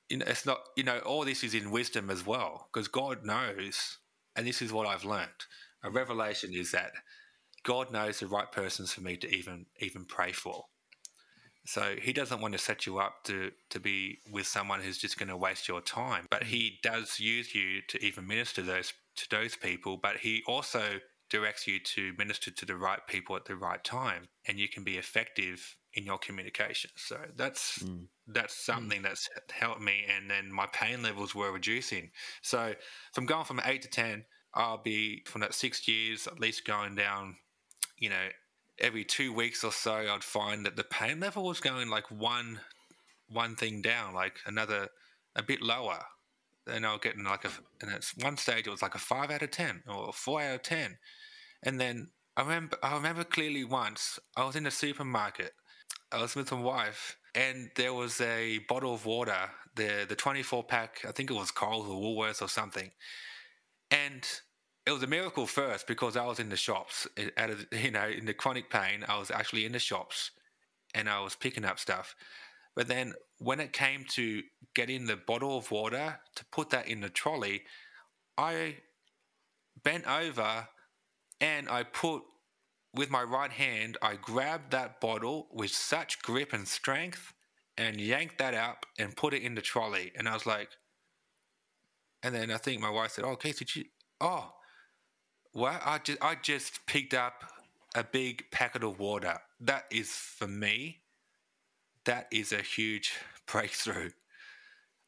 [0.08, 3.24] you know, it's not, you know, all this is in wisdom as well, because God
[3.24, 3.98] knows,
[4.34, 5.46] and this is what I've learned.
[5.84, 6.92] A revelation is that
[7.62, 10.64] God knows the right persons for me to even even pray for.
[11.66, 15.18] So he doesn't want to set you up to to be with someone who's just
[15.18, 16.26] going to waste your time.
[16.30, 19.96] But he does use you to even minister those to those people.
[19.96, 24.28] But he also directs you to minister to the right people at the right time,
[24.46, 26.90] and you can be effective in your communication.
[26.96, 28.08] So that's Mm.
[28.28, 30.04] that's something that's helped me.
[30.08, 32.12] And then my pain levels were reducing.
[32.42, 32.74] So
[33.12, 36.94] from going from eight to ten, I'll be from that six years at least going
[36.94, 37.38] down.
[37.98, 38.28] You know,
[38.78, 42.60] every two weeks or so, I'd find that the pain level was going like one
[43.28, 44.88] one thing down, like another
[45.34, 45.98] a bit lower.
[46.68, 47.50] And I'll get in like a,
[47.80, 50.40] and at one stage it was like a five out of ten or a four
[50.42, 50.98] out of ten,
[51.62, 55.52] and then I remember I remember clearly once I was in the supermarket,
[56.10, 60.42] I was with my wife, and there was a bottle of water, the the twenty
[60.42, 62.90] four pack, I think it was Coles or Woolworths or something,
[63.92, 64.26] and
[64.86, 67.06] it was a miracle first because I was in the shops,
[67.36, 70.30] out of you know in the chronic pain, I was actually in the shops,
[70.94, 72.14] and I was picking up stuff.
[72.76, 74.42] But then when it came to
[74.74, 77.62] getting the bottle of water to put that in the trolley,
[78.38, 78.76] I
[79.82, 80.68] bent over
[81.40, 82.22] and I put
[82.94, 87.34] with my right hand, I grabbed that bottle with such grip and strength
[87.76, 90.12] and yanked that up and put it in the trolley.
[90.16, 90.70] And I was like,
[92.22, 93.84] and then I think my wife said, "Oh, Keith, did you?
[94.20, 94.50] Oh,
[95.56, 97.44] well, I just I just picked up
[97.94, 99.38] a big packet of water.
[99.60, 101.02] That is for me.
[102.04, 103.12] That is a huge
[103.46, 104.10] breakthrough.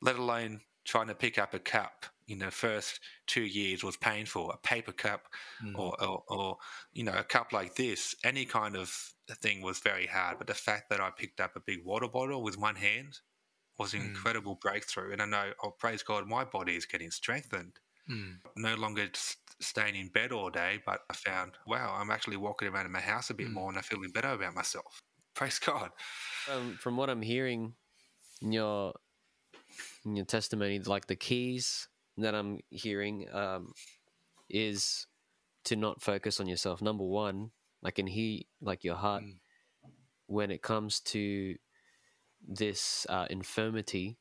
[0.01, 4.51] Let alone trying to pick up a cup in the first two years was painful.
[4.51, 5.29] A paper cup,
[5.75, 6.59] or, or or
[6.93, 10.39] you know a cup like this, any kind of thing was very hard.
[10.39, 13.21] But the fact that I picked up a big water bottle with one hand
[13.79, 14.07] was an Mm.
[14.07, 15.13] incredible breakthrough.
[15.13, 18.41] And I know, oh praise God, my body is getting strengthened Mm.
[18.57, 19.09] no longer
[19.61, 23.01] staying in bed all day, but I found, wow, I'm actually walking around in my
[23.01, 23.55] house a bit Mm.
[23.55, 25.03] more and I'm feeling better about myself.
[25.35, 25.91] Praise God.
[26.51, 27.75] Um, from what I'm hearing
[28.41, 28.95] in your
[30.05, 33.73] in your testimony, like the keys that I'm hearing um,
[34.49, 35.07] is
[35.65, 36.81] to not focus on yourself.
[36.81, 37.51] Number one,
[37.85, 39.39] I can hear like your heart Mm.
[40.27, 41.57] when it comes to
[42.47, 44.17] this uh, infirmity.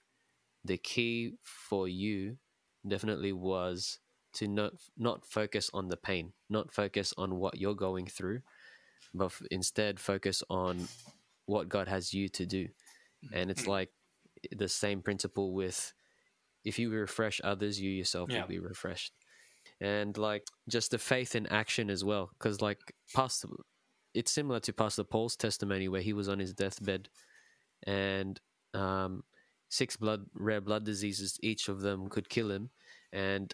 [0.65, 2.38] The key for you
[2.85, 3.99] definitely was
[4.34, 8.41] to not not focus on the pain, not focus on what you're going through,
[9.13, 10.88] but f- instead focus on
[11.45, 12.65] what God has you to do.
[12.65, 13.36] Mm-hmm.
[13.36, 13.71] And it's mm-hmm.
[13.71, 13.89] like
[14.43, 15.93] eh, the same principle with
[16.63, 18.41] if you refresh others, you yourself Yeah.
[18.41, 19.13] will be refreshed.
[19.80, 22.30] And like just the faith in action as well.
[22.38, 22.80] Because like
[23.13, 23.47] Pastor,
[24.13, 27.09] it's similar to Pastor Paul's testimony where he was on his deathbed
[27.84, 28.39] and
[28.73, 29.23] um,
[29.69, 32.69] six blood rare blood diseases, each of them could kill him.
[33.13, 33.53] And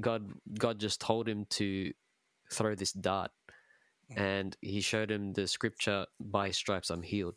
[0.00, 1.92] God God just told him to
[2.52, 3.30] throw this dart
[4.16, 7.34] and he showed him the scripture by stripes i'm healed.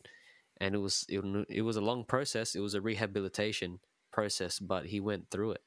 [0.60, 2.54] And it was it, it was a long process.
[2.54, 3.80] It was a rehabilitation
[4.12, 5.62] process but he went through it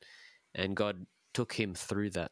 [0.54, 2.32] and god took him through that.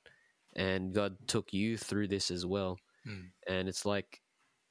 [0.55, 2.77] And god took you through this as well.
[3.05, 3.31] Mm.
[3.47, 4.21] and it's like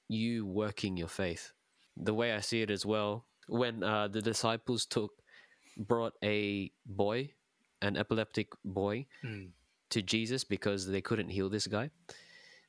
[0.08, 1.52] you working your faith.
[1.96, 5.12] The way i see it as well when uh, the disciples took
[5.76, 7.30] brought a boy
[7.82, 9.50] an epileptic boy Mm.
[9.92, 11.90] To Jesus because they couldn't heal this guy.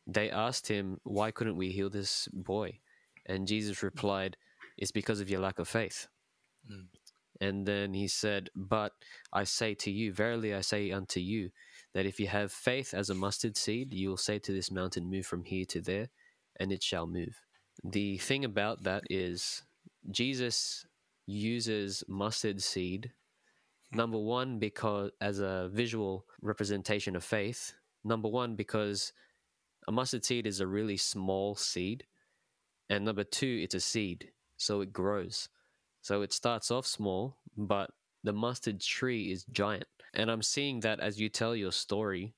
[0.06, 2.80] They asked him, Why couldn't we heal this boy?
[3.26, 4.38] And Jesus replied,
[4.78, 6.08] It's because of your lack of faith.
[6.70, 6.88] Mm.
[7.42, 8.94] And then he said, But
[9.32, 11.50] I say to you, verily I say unto you,
[11.94, 15.10] that if you have faith as a mustard seed, you will say to this mountain,
[15.10, 16.10] Move from here to there,
[16.60, 17.42] and it shall move.
[17.84, 19.64] The thing about that is,
[20.12, 20.86] Jesus
[21.26, 23.12] uses mustard seed
[23.96, 27.74] number one because as a visual representation of faith
[28.04, 29.14] number one because
[29.88, 32.06] a mustard seed is a really small seed
[32.90, 35.50] and number two it's a seed so it grows
[36.02, 37.92] so it starts off small but
[38.24, 42.34] the mustard tree is giant and i'm seeing that as you tell your story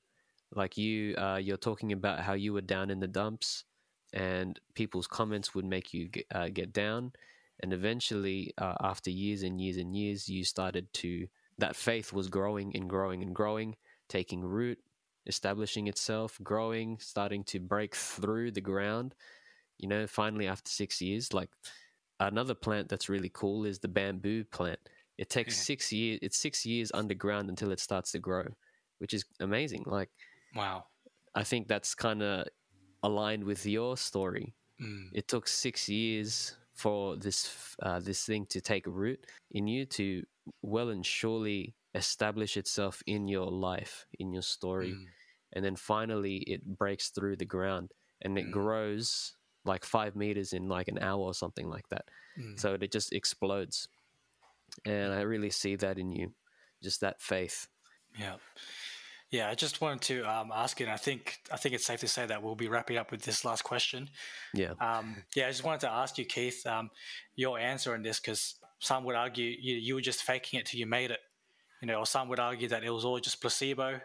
[0.54, 3.64] like you uh, you're talking about how you were down in the dumps
[4.12, 7.12] and people's comments would make you get, uh, get down.
[7.60, 11.26] And eventually, uh, after years and years and years, you started to,
[11.58, 13.76] that faith was growing and growing and growing,
[14.08, 14.78] taking root,
[15.26, 19.14] establishing itself, growing, starting to break through the ground.
[19.78, 21.50] You know, finally, after six years, like
[22.20, 24.80] another plant that's really cool is the bamboo plant.
[25.18, 25.64] It takes Yeah.
[25.64, 28.46] six years, it's six years underground until it starts to grow,
[28.98, 29.84] which is amazing.
[29.86, 30.10] Like,
[30.54, 30.86] Wow.
[31.34, 32.46] I think that's kind of
[33.02, 34.54] aligned with your story.
[34.80, 35.12] Mm.
[35.12, 40.24] It took six years for this uh, this thing to take root in you to
[40.62, 45.06] well and surely establish itself in your life, in your story, Mm.
[45.52, 47.92] and then finally it breaks through the ground
[48.22, 48.52] and it Mm.
[48.52, 49.34] grows
[49.64, 52.08] like five meters in like an hour or something like that.
[52.38, 52.58] Mm.
[52.58, 53.88] So it just explodes,
[54.84, 56.34] and I really see that in you,
[56.82, 57.68] just that faith.
[58.18, 58.36] Yeah.
[59.30, 61.98] Yeah, I just wanted to um, ask you, and I think I think it's safe
[62.00, 64.08] to say that we'll be wrapping up with this last question.
[64.54, 64.74] Yeah.
[64.80, 66.90] Um, yeah, I just wanted to ask you, Keith, um,
[67.34, 70.80] your answer on this, because some would argue you, you were just faking it till
[70.80, 71.20] you made it,
[71.80, 74.00] you know, or some would argue that it was all just placebo.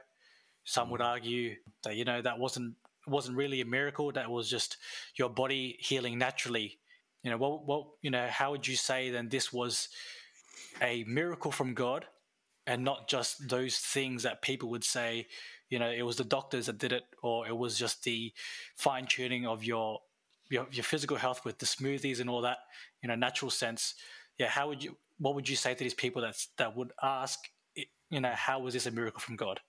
[0.64, 1.06] Some would mm.
[1.06, 2.76] argue that you know that wasn't
[3.08, 4.78] wasn't really a miracle; that was just
[5.16, 6.80] your body healing naturally.
[7.24, 9.90] You know, what what you know, how would you say then this was
[10.82, 12.06] a miracle from God?
[12.68, 15.28] and not just those things that people would say,
[15.70, 18.32] you know, it was the doctors that did it, or it was just the
[18.76, 20.00] fine tuning of your,
[20.50, 22.58] your your physical health with the smoothies and all that,
[23.02, 23.96] you know, natural sense.
[24.38, 24.98] Yeah, how would you?
[25.20, 27.40] What would you say to these people that that would ask,
[27.76, 29.60] you know, how was this a miracle from God?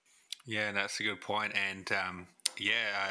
[0.47, 1.53] Yeah, that's a good point.
[1.55, 2.27] And um,
[2.59, 3.11] yeah,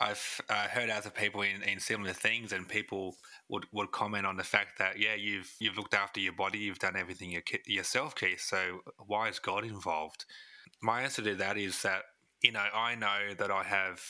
[0.00, 3.16] I, I've uh, heard other people in, in similar things, and people
[3.48, 6.78] would, would comment on the fact that yeah, you've you've looked after your body, you've
[6.78, 8.40] done everything your, yourself, Keith.
[8.40, 10.24] So why is God involved?
[10.82, 12.02] My answer to that is that
[12.42, 14.00] you know I know that I have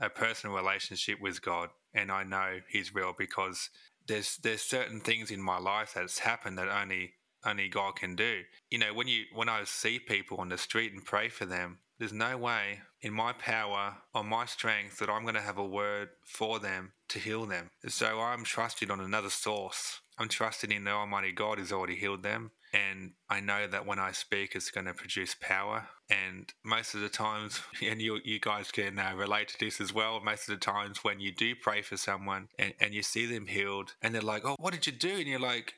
[0.00, 3.68] a personal relationship with God, and I know He's real because
[4.12, 8.42] there's there's certain things in my life that's happened that only only God can do.
[8.70, 11.78] You know, when you when I see people on the street and pray for them,
[11.98, 15.64] there's no way in my power or my strength that I'm going to have a
[15.64, 17.70] word for them to heal them.
[17.88, 20.00] So I'm trusting on another source.
[20.18, 22.50] I'm trusting in the Almighty God who's already healed them.
[22.72, 25.88] And I know that when I speak, it's going to produce power.
[26.08, 29.92] And most of the times, and you, you guys can uh, relate to this as
[29.92, 33.26] well, most of the times when you do pray for someone and, and you see
[33.26, 35.10] them healed, and they're like, Oh, what did you do?
[35.10, 35.74] And you're like,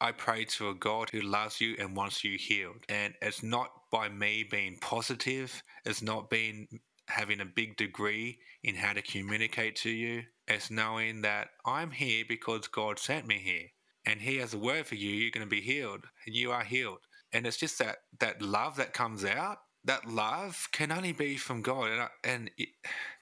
[0.00, 2.84] I pray to a God who loves you and wants you healed.
[2.88, 6.68] And it's not by me being positive, it's not being
[7.08, 10.24] having a big degree in how to communicate to you.
[10.48, 13.68] It's knowing that I'm here because God sent me here.
[14.06, 16.64] And he has a word for you, you're going to be healed, and you are
[16.64, 17.00] healed.
[17.32, 19.58] And it's just that that love that comes out.
[19.84, 22.70] That love can only be from God, and, I, and it,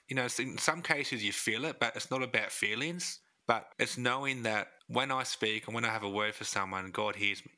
[0.07, 3.19] you know, in some cases you feel it, but it's not about feelings.
[3.47, 6.89] But it's knowing that when I speak and when I have a word for someone,
[6.91, 7.51] God hears me.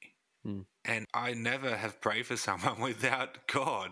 [0.45, 0.65] Mm.
[0.85, 3.91] And I never have prayed for someone without God.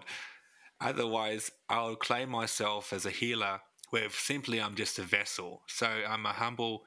[0.81, 3.61] Otherwise, I'll claim myself as a healer
[3.91, 5.61] where simply I'm just a vessel.
[5.67, 6.83] So I'm a humble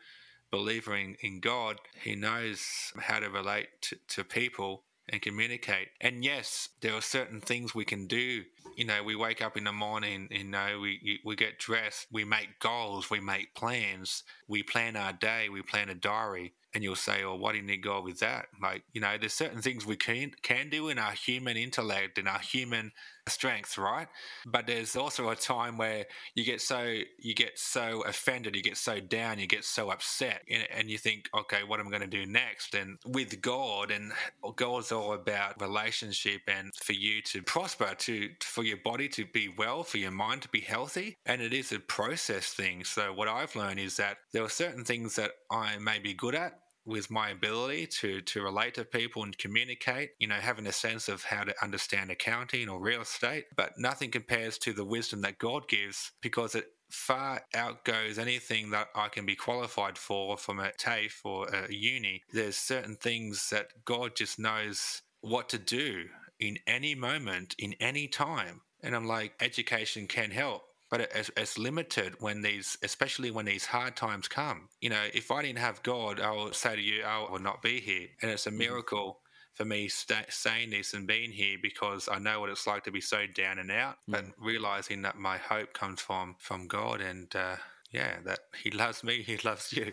[0.51, 1.79] believer in, in God.
[2.03, 5.89] He knows how to relate to, to people and communicate.
[6.01, 8.45] And yes, there are certain things we can do.
[8.77, 12.25] You know, we wake up in the morning, you know, we we get dressed, we
[12.25, 16.53] make goals, we make plans, we plan our day, we plan a diary.
[16.75, 19.33] And you'll say, "Oh, why do you need God with that?" Like, you know, there's
[19.33, 22.93] certain things we can can do in our human intellect and our human
[23.29, 24.09] strength, right?
[24.47, 28.77] But there's also a time where you get so you get so offended, you get
[28.77, 32.03] so down, you get so upset, and, and you think, "Okay, what am I going
[32.03, 34.13] to do next?" And with God, and
[34.57, 39.49] God's all about relationship, and for you to prosper, to for your body to be
[39.57, 42.85] well, for your mind to be healthy, and it is a process thing.
[42.85, 46.35] So what I've learned is that there are certain things that I may be good
[46.35, 46.59] at
[46.89, 51.09] with my ability to to relate to people and communicate, you know, having a sense
[51.09, 55.39] of how to understand accounting or real estate, but nothing compares to the wisdom that
[55.39, 60.73] God gives because it far outgoes anything that I can be qualified for from a
[60.73, 62.23] TAFE or a uni.
[62.33, 66.07] There's certain things that God just knows what to do
[66.41, 68.63] in any moment, in any time.
[68.83, 73.67] And I'm like, education can help but it's, it's, limited when these, especially when these
[73.67, 74.69] hard times come.
[74.81, 77.63] You know, if I didn't have God, I will say to you, I would not
[77.63, 78.09] be here.
[78.23, 79.21] And it's a miracle
[79.59, 82.93] for me st- saying this and being here because I know what it's like to
[82.93, 87.35] be so down and out, but realizing that my hope comes from from God and
[87.35, 87.57] uh,
[87.91, 89.93] yeah, that He loves me, He loves you.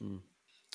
[0.00, 0.20] Mm.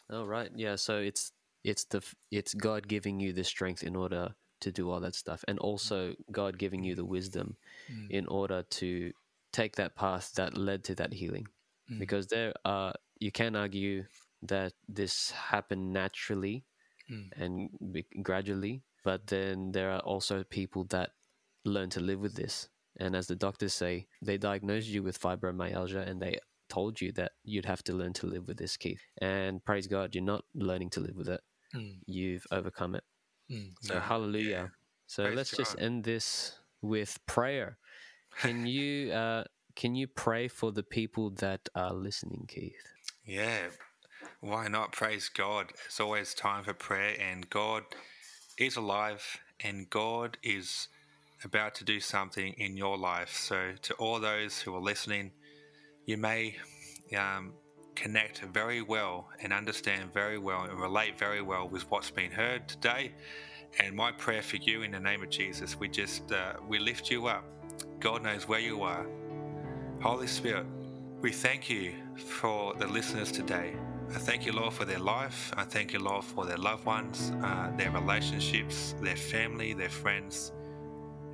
[0.09, 0.75] Oh right, yeah.
[0.75, 1.31] So it's
[1.63, 5.43] it's the it's God giving you the strength in order to do all that stuff
[5.47, 7.57] and also god giving you the wisdom
[7.89, 8.09] Mm.
[8.09, 9.11] in order to
[9.51, 11.47] take that path that led to that healing
[11.89, 11.99] Mm.
[11.99, 14.05] because there are you can argue
[14.41, 16.65] that this happened naturally
[17.09, 17.29] Mm.
[17.35, 21.09] and be- gradually, but then there are also people that
[21.65, 22.69] learn to live with this.
[22.99, 26.39] And as the doctors say, they diagnosed you with fibromyalgia and they
[26.69, 29.01] told you that you'd have to learn to live with this, Keith.
[29.21, 31.41] And praise God, you're not learning to live with it.
[31.75, 31.99] Mm.
[32.05, 33.03] You've overcome it.
[33.51, 33.73] Mm.
[33.81, 34.71] So No, hallelujah.
[35.07, 35.83] So Praise let's just God.
[35.83, 37.77] end this with prayer.
[38.39, 39.43] Can you uh,
[39.75, 42.87] can you pray for the people that are listening, Keith?
[43.25, 43.67] Yeah,
[44.39, 44.91] why not?
[44.91, 45.71] Praise God.
[45.85, 47.83] It's always time for prayer, and God
[48.57, 50.87] is alive, and God is
[51.43, 53.35] about to do something in your life.
[53.35, 55.31] So, to all those who are listening,
[56.05, 56.55] you may
[57.17, 57.53] um,
[57.95, 62.67] connect very well and understand very well and relate very well with what's been heard
[62.67, 63.11] today.
[63.79, 67.09] And my prayer for you in the name of Jesus, we just uh, we lift
[67.09, 67.45] you up.
[67.99, 69.05] God knows where you are.
[70.01, 70.65] Holy Spirit,
[71.21, 73.75] we thank you for the listeners today.
[74.09, 75.53] I thank you, Lord, for their life.
[75.55, 80.51] I thank you, Lord, for their loved ones, uh, their relationships, their family, their friends,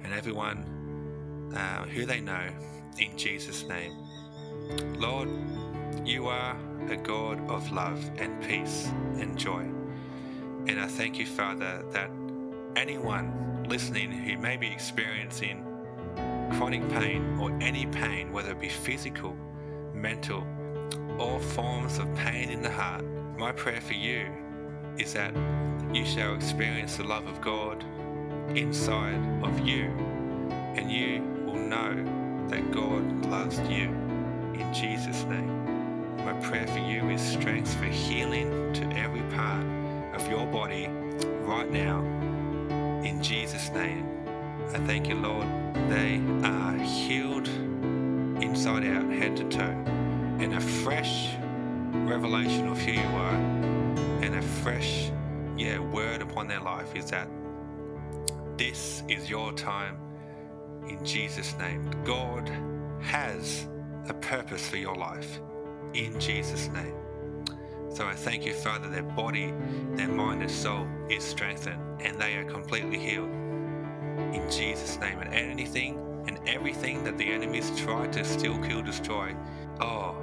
[0.04, 2.50] and everyone uh, who they know
[3.00, 3.94] in Jesus' name.
[5.00, 5.30] Lord,
[6.06, 6.56] you are
[6.90, 9.66] a God of love and peace and joy.
[10.68, 12.10] And I thank you, Father, that
[12.76, 15.64] anyone listening who may be experiencing
[16.52, 19.36] chronic pain or any pain, whether it be physical,
[19.94, 20.46] mental,
[21.18, 23.04] or forms of pain in the heart,
[23.38, 24.28] my prayer for you
[24.98, 25.34] is that
[25.94, 27.84] you shall experience the love of God
[28.56, 29.84] inside of you,
[30.76, 31.94] and you will know
[32.50, 33.90] that God loves you
[34.54, 35.67] in Jesus' name.
[36.26, 39.66] My prayer for you is strength for healing to every part
[40.14, 40.88] of your body
[41.44, 42.02] right now.
[43.04, 44.06] In Jesus' name,
[44.74, 45.48] I thank you, Lord.
[45.90, 47.48] They are healed
[48.42, 49.84] inside out, head to toe,
[50.40, 51.36] and a fresh
[51.94, 53.36] revelation of who you are,
[54.22, 55.12] and a fresh,
[55.56, 57.30] yeah, word upon their life is that
[58.58, 59.98] this is your time
[60.90, 61.90] in Jesus' name.
[62.04, 62.52] God
[63.02, 63.68] has
[64.10, 65.40] a purpose for your life
[65.94, 66.94] in Jesus' name.
[67.90, 69.54] So I thank you, Father, their body,
[69.94, 75.20] their mind, and soul is strengthened and they are completely healed in Jesus' name.
[75.20, 79.36] And anything and everything that the enemies try to steal, kill, destroy,
[79.80, 80.16] oh,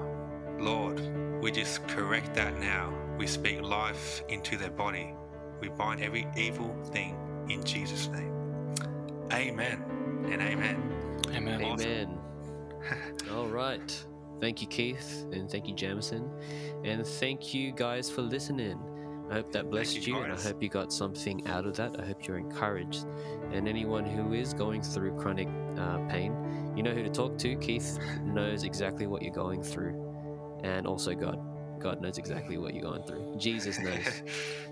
[0.59, 1.01] Lord,
[1.43, 2.93] we just correct that now.
[3.19, 5.15] We speak life into their body.
[5.61, 7.17] We bind every evil thing
[7.49, 8.33] in Jesus' name.
[9.33, 9.83] Amen
[10.31, 10.83] and amen.
[11.35, 11.61] Amen.
[11.63, 12.19] Amen.
[13.33, 14.05] All right.
[14.45, 16.29] Thank you, Keith, and thank you, Jamison,
[16.85, 18.79] and thank you guys for listening.
[19.31, 21.99] I hope that blessed you, you, and I hope you got something out of that.
[21.99, 23.07] I hope you're encouraged.
[23.53, 26.37] And anyone who is going through chronic uh, pain,
[26.77, 27.57] you know who to talk to.
[27.57, 31.41] Keith knows exactly what you're going through, and also God.
[31.81, 33.37] God knows exactly what you're going through.
[33.39, 34.23] Jesus knows.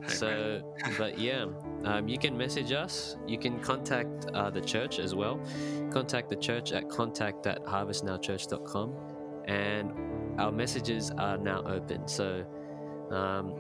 [0.06, 0.60] So,
[0.98, 1.46] but yeah,
[1.84, 3.16] um, you can message us.
[3.26, 5.40] You can contact uh, the church as well.
[5.90, 9.21] Contact the church at contact at harvestnowchurch.com.
[9.46, 9.92] And
[10.40, 12.06] our messages are now open.
[12.08, 12.44] So,
[13.10, 13.54] um,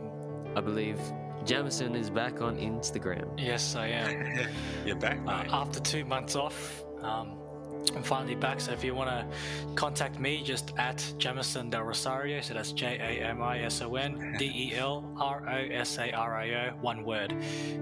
[0.56, 0.98] I believe
[1.44, 3.28] Jamison is back on Instagram.
[3.38, 4.48] Yes, I am.
[4.86, 5.48] You're back, Uh, mate.
[5.52, 7.38] after two months off, um,
[7.96, 8.60] I'm finally back.
[8.60, 9.26] So if you want to
[9.74, 12.40] contact me, just at Jamison Del Rosario.
[12.40, 15.98] So that's J A M I S O N D E L R O S
[15.98, 17.34] A R I O, one word.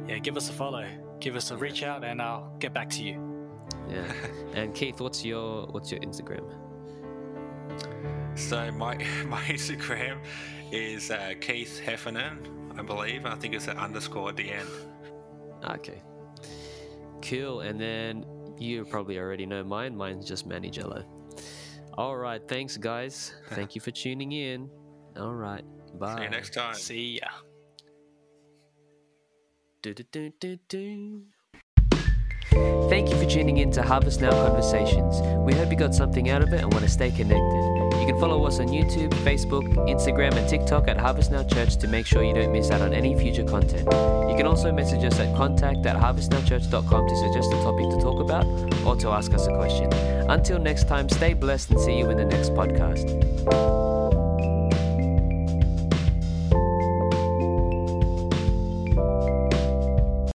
[0.09, 0.87] Yeah, give us a follow,
[1.21, 3.21] give us a reach out, and I'll get back to you.
[3.91, 4.11] Yeah.
[4.55, 6.45] and Keith, what's your what's your Instagram?
[8.35, 8.97] So my
[9.27, 10.19] my Instagram
[10.73, 13.27] is uh, Keith Heffernan, I believe.
[13.27, 14.69] I think it's an underscore at the end.
[15.65, 16.03] Okay.
[17.23, 17.61] Cool.
[17.61, 18.25] And then
[18.59, 19.97] you probably already know mine.
[19.97, 21.05] Mine's just Manny Jello.
[21.95, 22.41] All right.
[22.49, 23.35] Thanks, guys.
[23.51, 24.71] Thank you for tuning in.
[25.19, 25.65] All right.
[25.99, 26.17] Bye.
[26.17, 26.75] See you next time.
[26.75, 27.29] See ya.
[29.83, 31.23] Do-do-do-do-do.
[32.51, 35.21] Thank you for tuning in to Harvest Now Conversations.
[35.47, 37.81] We hope you got something out of it and want to stay connected.
[38.01, 41.89] You can follow us on YouTube, Facebook, Instagram, and TikTok at Harvest Now Church to
[41.89, 43.87] make sure you don't miss out on any future content.
[44.31, 48.21] You can also message us at contact at harvestnowchurch.com to suggest a topic to talk
[48.21, 48.47] about
[48.87, 49.93] or to ask us a question.
[50.31, 53.90] Until next time, stay blessed and see you in the next podcast.